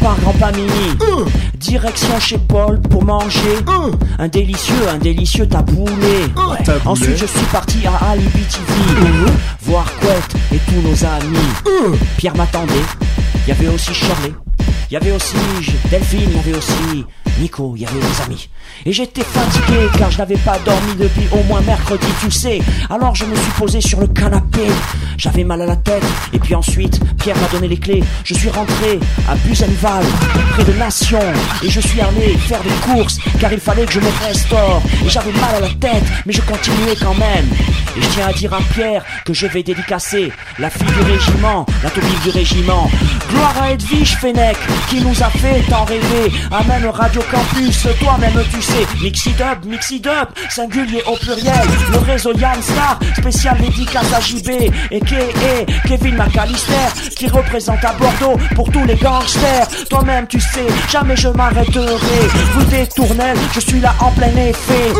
[0.00, 0.96] par Grand Pamini.
[1.54, 3.58] Direction chez Paul pour manger
[4.18, 6.26] un délicieux, un délicieux taboulé.
[6.36, 6.74] Ouais.
[6.84, 8.72] Ensuite, je suis parti à Alibi TV
[9.60, 11.96] voir Couette et tous nos amis.
[12.16, 12.72] Pierre m'attendait.
[13.46, 14.32] Il y avait aussi Shirley.
[14.92, 15.36] Il y avait aussi
[15.90, 17.06] Delphine, il y avait aussi
[17.40, 18.50] Nico, il y avait des amis.
[18.84, 22.60] Et j'étais fatigué car je n'avais pas dormi depuis au moins mercredi, tu sais.
[22.90, 24.60] Alors je me suis posé sur le canapé.
[25.16, 26.04] J'avais mal à la tête.
[26.34, 28.04] Et puis ensuite, Pierre m'a donné les clés.
[28.22, 30.04] Je suis rentré à Buzenval,
[30.50, 31.22] près de Nation.
[31.62, 34.82] Et je suis allé faire des courses car il fallait que je me restaure.
[35.06, 37.46] Et j'avais mal à la tête, mais je continuais quand même.
[37.96, 41.64] Et je tiens à dire à Pierre que je vais dédicacer la fille du régiment,
[41.82, 42.90] la toupie du régiment.
[43.30, 44.56] Gloire à Edwige Fennec
[44.88, 46.32] qui nous a fait tant rêver.
[46.50, 48.86] Amen Radio Campus, toi-même tu sais.
[49.02, 51.66] Mixid Up, Mixid Up, singulier au pluriel.
[51.92, 54.50] Le réseau Yann Star, spécial dédicace à JB
[54.90, 55.66] et K.E.
[55.86, 56.72] Kevin McAllister
[57.16, 59.66] qui représente à Bordeaux pour tous les gangsters.
[59.88, 62.28] Toi-même tu sais, jamais je m'arrêterai.
[62.70, 64.92] Des Tournelles, je suis là en plein effet.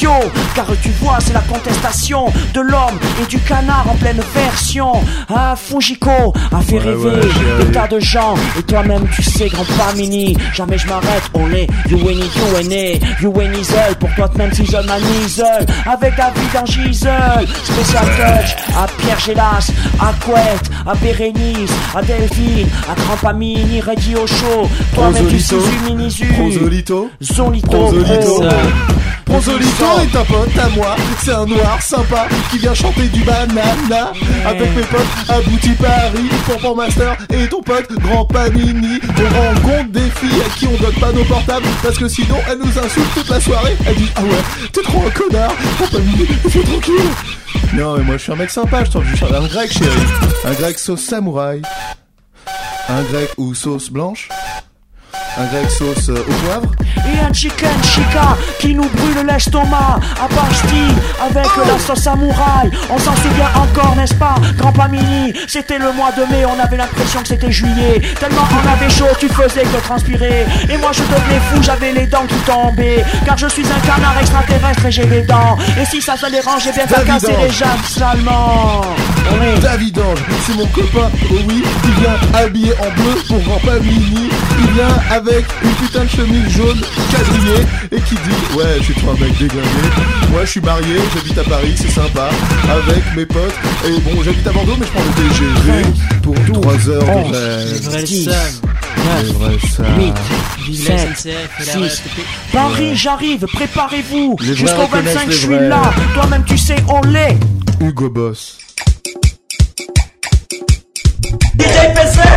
[0.00, 0.10] Yo,
[0.54, 4.92] car tu vois, c'est la contestation de l'homme et du canard en pleine version.
[5.28, 8.34] Ah, Fujiko a fait Ouais, rêver ouais, des tas de gens.
[8.58, 11.22] Et toi-même, tu sais, grand Pamini, jamais je m'arrête.
[11.34, 13.94] On est you and you and it, you and.
[13.98, 15.66] Pour toi, même Season Man Isel.
[15.86, 17.46] Avec David en Giselle.
[17.64, 24.26] Spécial touch à Pierre Gélas, à Couette, à Bérénice, à Delphine, à Grand Pamini, Radio
[24.26, 24.68] Show.
[24.94, 25.56] Toi-même, tu sais.
[25.86, 26.26] Minisu.
[26.26, 27.10] Prozolito.
[27.22, 27.68] Zolito.
[27.68, 28.40] Prozolito.
[28.40, 28.48] Pro.
[29.26, 34.12] Prozolito est un pote à moi, c'est un noir sympa qui vient chanter du banana
[34.46, 38.24] avec mes potes à Bouti Paris, Pampan Master et ton pote Grand
[39.18, 42.58] On rencontre des filles à qui on donne pas nos portables parce que sinon elles
[42.58, 43.76] nous insultent toute la soirée.
[43.86, 46.94] Elles disent ah ouais, t'es trop un connard, Grand Panini, fais tranquille.
[47.74, 50.06] Non mais moi je suis un mec sympa, je suis un grec chérie,
[50.44, 51.62] un grec sauce samouraï,
[52.88, 54.28] un grec ou sauce blanche,
[55.38, 56.70] un grec sauce euh, au poivre.
[57.06, 62.70] Et un chicken chica qui nous brûle l'estomac à Bastille avec la sauce samouraï.
[62.90, 65.32] On s'en souvient encore, n'est-ce pas, Grand Pamini?
[65.46, 68.00] C'était le mois de mai, on avait l'impression que c'était juillet.
[68.18, 70.46] Tellement on avait chaud, tu faisais que transpirer.
[70.70, 73.04] Et moi je devenais fou, j'avais les dents qui tombaient.
[73.24, 75.56] Car je suis un canard extraterrestre et j'ai des dents.
[75.80, 78.82] Et si ça ça dérange, j'ai bien fait David casser les jambes salement.
[79.42, 83.58] Est David Ange, c'est mon copain, oh oui, il vient habillé en bleu pour Grand
[83.58, 88.84] Pamini, il vient avec une putain de chemise jaune quadrillée et qui dit ouais je
[88.84, 89.66] suis trop un mec déglingué,
[90.30, 92.28] moi je suis marié, j'habite à Paris, c'est sympa,
[92.70, 93.54] avec mes potes,
[93.86, 95.82] et bon j'habite à Bordeaux mais je prends le TGV
[96.22, 97.82] pour 3 heures de rêve.
[97.82, 98.24] vrais le Dix.
[98.24, 98.60] savent.
[99.18, 99.84] C'est vrai ça.
[99.98, 100.14] 8,
[100.66, 101.78] Vive la 7, SNCF et la 6.
[101.80, 102.26] RATP.
[102.52, 104.36] Paris, j'arrive, préparez-vous.
[104.40, 105.92] Jusqu'au reconnaissent 25, les je suis là.
[106.14, 107.38] Toi-même, tu sais, on l'est.
[107.80, 108.58] Hugo Boss.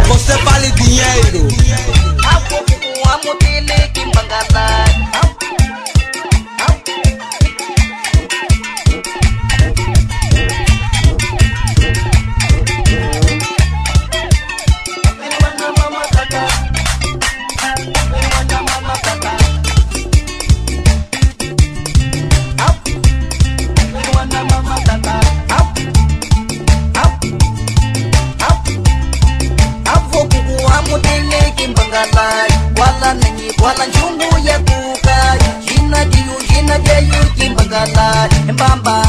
[0.07, 1.98] Você vale dinheiro.
[4.19, 4.88] pagkabay
[38.59, 39.08] Bye bye.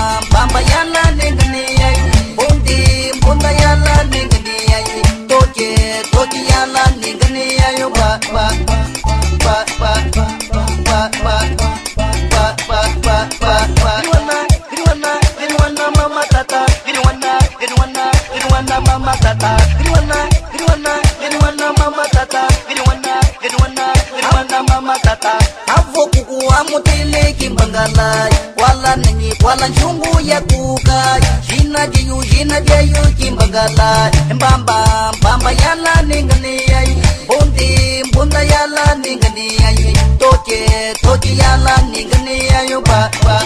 [32.40, 36.96] Kina jayu kim bagala Mbamba mbamba yala ningani ai.
[37.28, 37.68] Bundi
[38.12, 39.80] bunda yala ningani ay
[40.18, 40.60] Toche
[41.02, 42.72] toche yala ningani ai.
[42.88, 43.36] Ba ba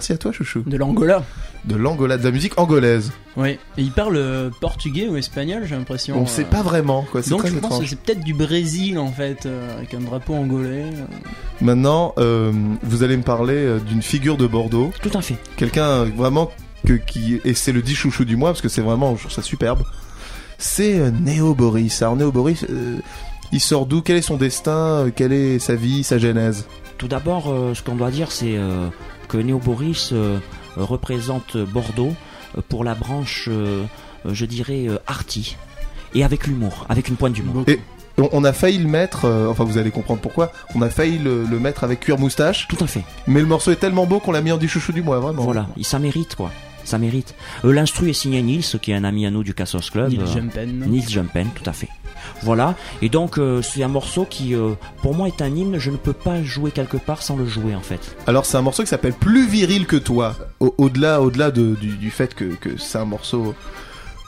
[0.00, 0.62] Merci à toi, chouchou?
[0.64, 1.22] De l'Angola.
[1.66, 3.12] De l'Angola, de la musique angolaise.
[3.36, 3.58] Oui.
[3.76, 6.18] Et il parle euh, portugais ou espagnol, j'ai l'impression.
[6.18, 6.26] On euh.
[6.26, 7.22] sait pas vraiment, quoi.
[7.22, 10.00] C'est Donc très je pense que c'est peut-être du Brésil en fait, euh, avec un
[10.00, 10.86] drapeau angolais.
[10.86, 11.04] euh.
[11.60, 12.50] Maintenant, euh,
[12.82, 14.90] vous allez me parler euh, d'une figure de Bordeaux.
[15.02, 15.36] Tout à fait.
[15.56, 16.50] Quelqu'un euh, vraiment
[16.86, 17.38] que, qui.
[17.44, 19.14] Et c'est le dit chouchou du mois, parce que c'est vraiment.
[19.16, 19.82] Je trouve ça superbe.
[20.56, 22.00] C'est euh, Néo Boris.
[22.00, 22.96] Alors, Néo Boris, euh,
[23.52, 24.00] il sort d'où?
[24.00, 24.72] Quel est son destin?
[24.78, 26.64] Euh, Quelle est sa vie, sa genèse?
[26.96, 28.88] Tout d'abord, euh, ce qu'on doit dire, c'est euh,
[29.30, 30.38] que Néo Boris euh,
[30.76, 32.12] représente Bordeaux
[32.58, 33.84] euh, pour la branche, euh,
[34.30, 35.56] je dirais, arty.
[36.14, 37.64] Et avec l'humour, avec une pointe d'humour.
[37.68, 37.78] Et
[38.32, 41.44] on, a failli le mettre, euh, enfin vous allez comprendre pourquoi, on a failli le,
[41.44, 42.66] le mettre avec cuir moustache.
[42.68, 43.02] Tout à fait.
[43.26, 45.42] Mais le morceau est tellement beau qu'on l'a mis en dit chouchou du mois, vraiment.
[45.42, 46.50] Voilà, ça mérite quoi.
[46.84, 47.34] Ça mérite.
[47.64, 50.08] Euh, L'instru est signé Nils, qui est un ami à nous du Cassos Club.
[50.10, 50.84] Nils Euh, Jumpen.
[50.88, 51.88] Nils Jumpen, tout à fait.
[52.42, 52.74] Voilà.
[53.02, 54.72] Et donc euh, c'est un morceau qui, euh,
[55.02, 55.78] pour moi, est un hymne.
[55.78, 58.16] Je ne peux pas jouer quelque part sans le jouer en fait.
[58.26, 60.36] Alors c'est un morceau qui s'appelle Plus viril que toi.
[60.58, 63.54] Au- Au-delà, au-delà de- du, du fait que, que c'est un morceau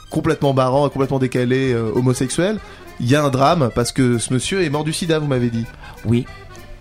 [0.09, 2.59] complètement barrant complètement décalé, euh, homosexuel,
[2.99, 5.49] il y a un drame parce que ce monsieur est mort du sida, vous m'avez
[5.49, 5.65] dit.
[6.05, 6.25] Oui,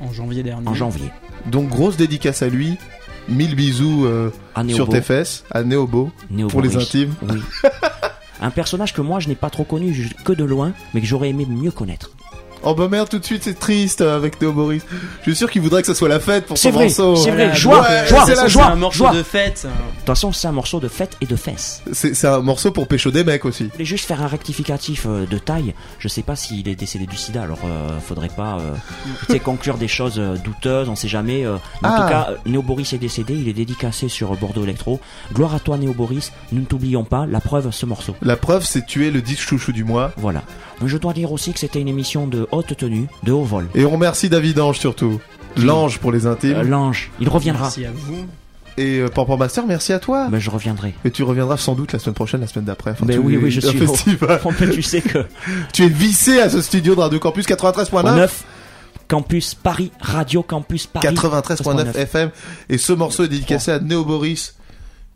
[0.01, 0.69] En janvier dernier.
[0.69, 1.11] en janvier.
[1.47, 2.77] Donc grosse dédicace à lui.
[3.29, 4.31] Mille bisous euh,
[4.69, 7.15] sur tes fesses, à Néobo, Néo pour les intimes.
[7.23, 7.41] Oui.
[8.41, 11.31] un personnage que moi je n'ai pas trop connu que de loin, mais que j'aurais
[11.31, 12.11] aimé mieux connaître.
[12.65, 14.83] Oh bah merde, tout de suite c'est triste euh, avec Néo Boris.
[15.21, 17.17] Je suis sûr qu'il voudrait que ça soit la fête pour C'est son vrai, morceau.
[17.17, 17.55] c'est vrai.
[17.55, 19.13] Joie, donc, euh, joie, c'est la joie, un morceau joie.
[19.15, 19.63] de fête.
[19.65, 21.83] De toute façon, c'est un morceau de fête et de fesses.
[21.93, 23.65] C'est un morceau pour pécho des mecs aussi.
[23.67, 25.75] Je voulais juste faire un rectificatif euh, de taille.
[25.99, 28.73] Je sais pas s'il est décédé du sida, alors euh, faudrait pas euh,
[29.27, 31.45] tu sais, conclure des choses douteuses, on sait jamais.
[31.45, 31.57] euh.
[31.83, 32.01] Mais En Ah.
[32.03, 35.01] tout cas, Néo Boris est décédé, il est dédicacé sur Bordeaux Electro.
[35.35, 38.15] Gloire à toi Néo Boris, nous ne t'oublions pas, la preuve, ce morceau.
[38.23, 40.13] La preuve, c'est tu es le 10 chouchou du mois.
[40.17, 40.43] Voilà.
[40.83, 43.69] Mais je dois dire aussi que c'était une émission de haute tenue, de haut vol.
[43.75, 45.21] Et on remercie David Ange surtout.
[45.57, 46.57] L'ange pour les intimes.
[46.57, 47.65] Euh, L'ange, il reviendra.
[47.65, 48.27] Merci à vous.
[48.79, 50.29] Et euh, Pampan Master, merci à toi.
[50.31, 50.95] Ben, je reviendrai.
[51.05, 52.93] Et tu reviendras sans doute la semaine prochaine, la semaine d'après.
[52.93, 54.41] Enfin, tu oui, oui, je suis au- festival.
[54.61, 55.19] Mais tu sais que
[55.75, 58.17] Tu es vissé à ce studio de Radio Campus 93.9.
[58.17, 58.45] 9
[59.09, 61.09] Campus Paris, Radio Campus Paris.
[61.09, 62.31] 93.9 FM.
[62.71, 64.57] Et ce morceau est dédicacé à Néo Boris,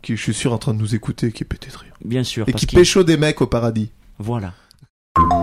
[0.03, 1.93] qui je suis sûr est en train de nous écouter, qui est pété de rire.
[2.05, 2.47] Bien sûr.
[2.47, 3.89] Et parce qui pécho des mecs au paradis.
[4.19, 4.53] Voilà.
[5.17, 5.33] Chouchou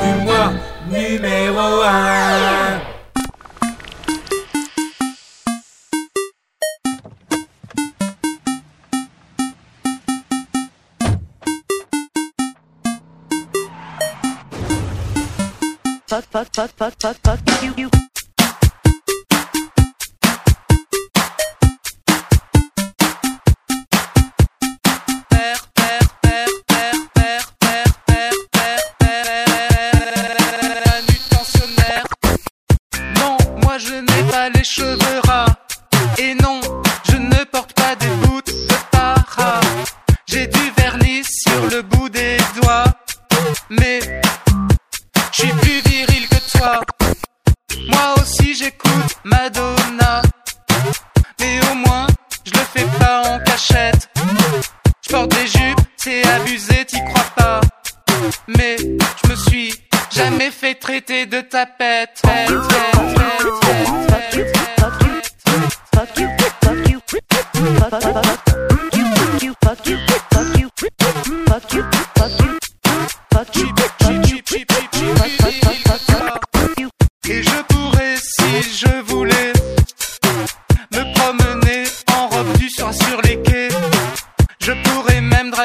[0.00, 0.52] du mois,
[0.88, 2.80] numéro 1.
[16.08, 17.90] Fuck, fuck, fuck, fuck, fuck, fuck you, you.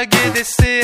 [0.02, 0.79] agradecer.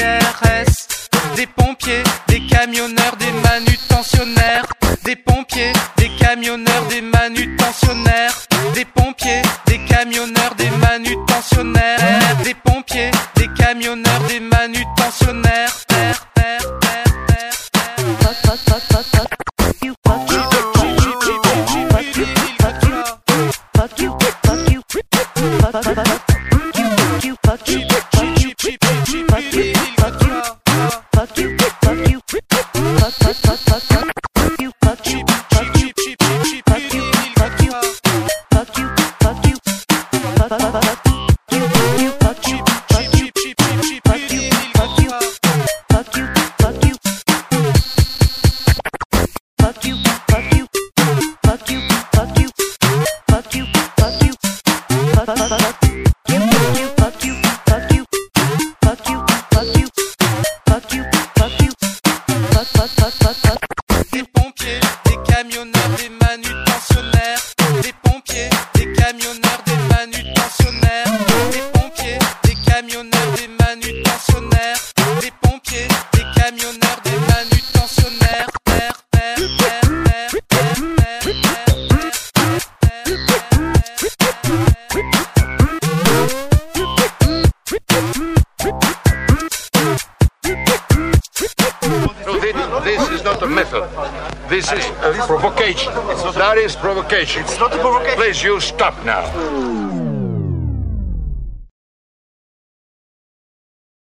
[97.37, 98.17] It's not a provocation.
[98.17, 99.25] Please, you stop now.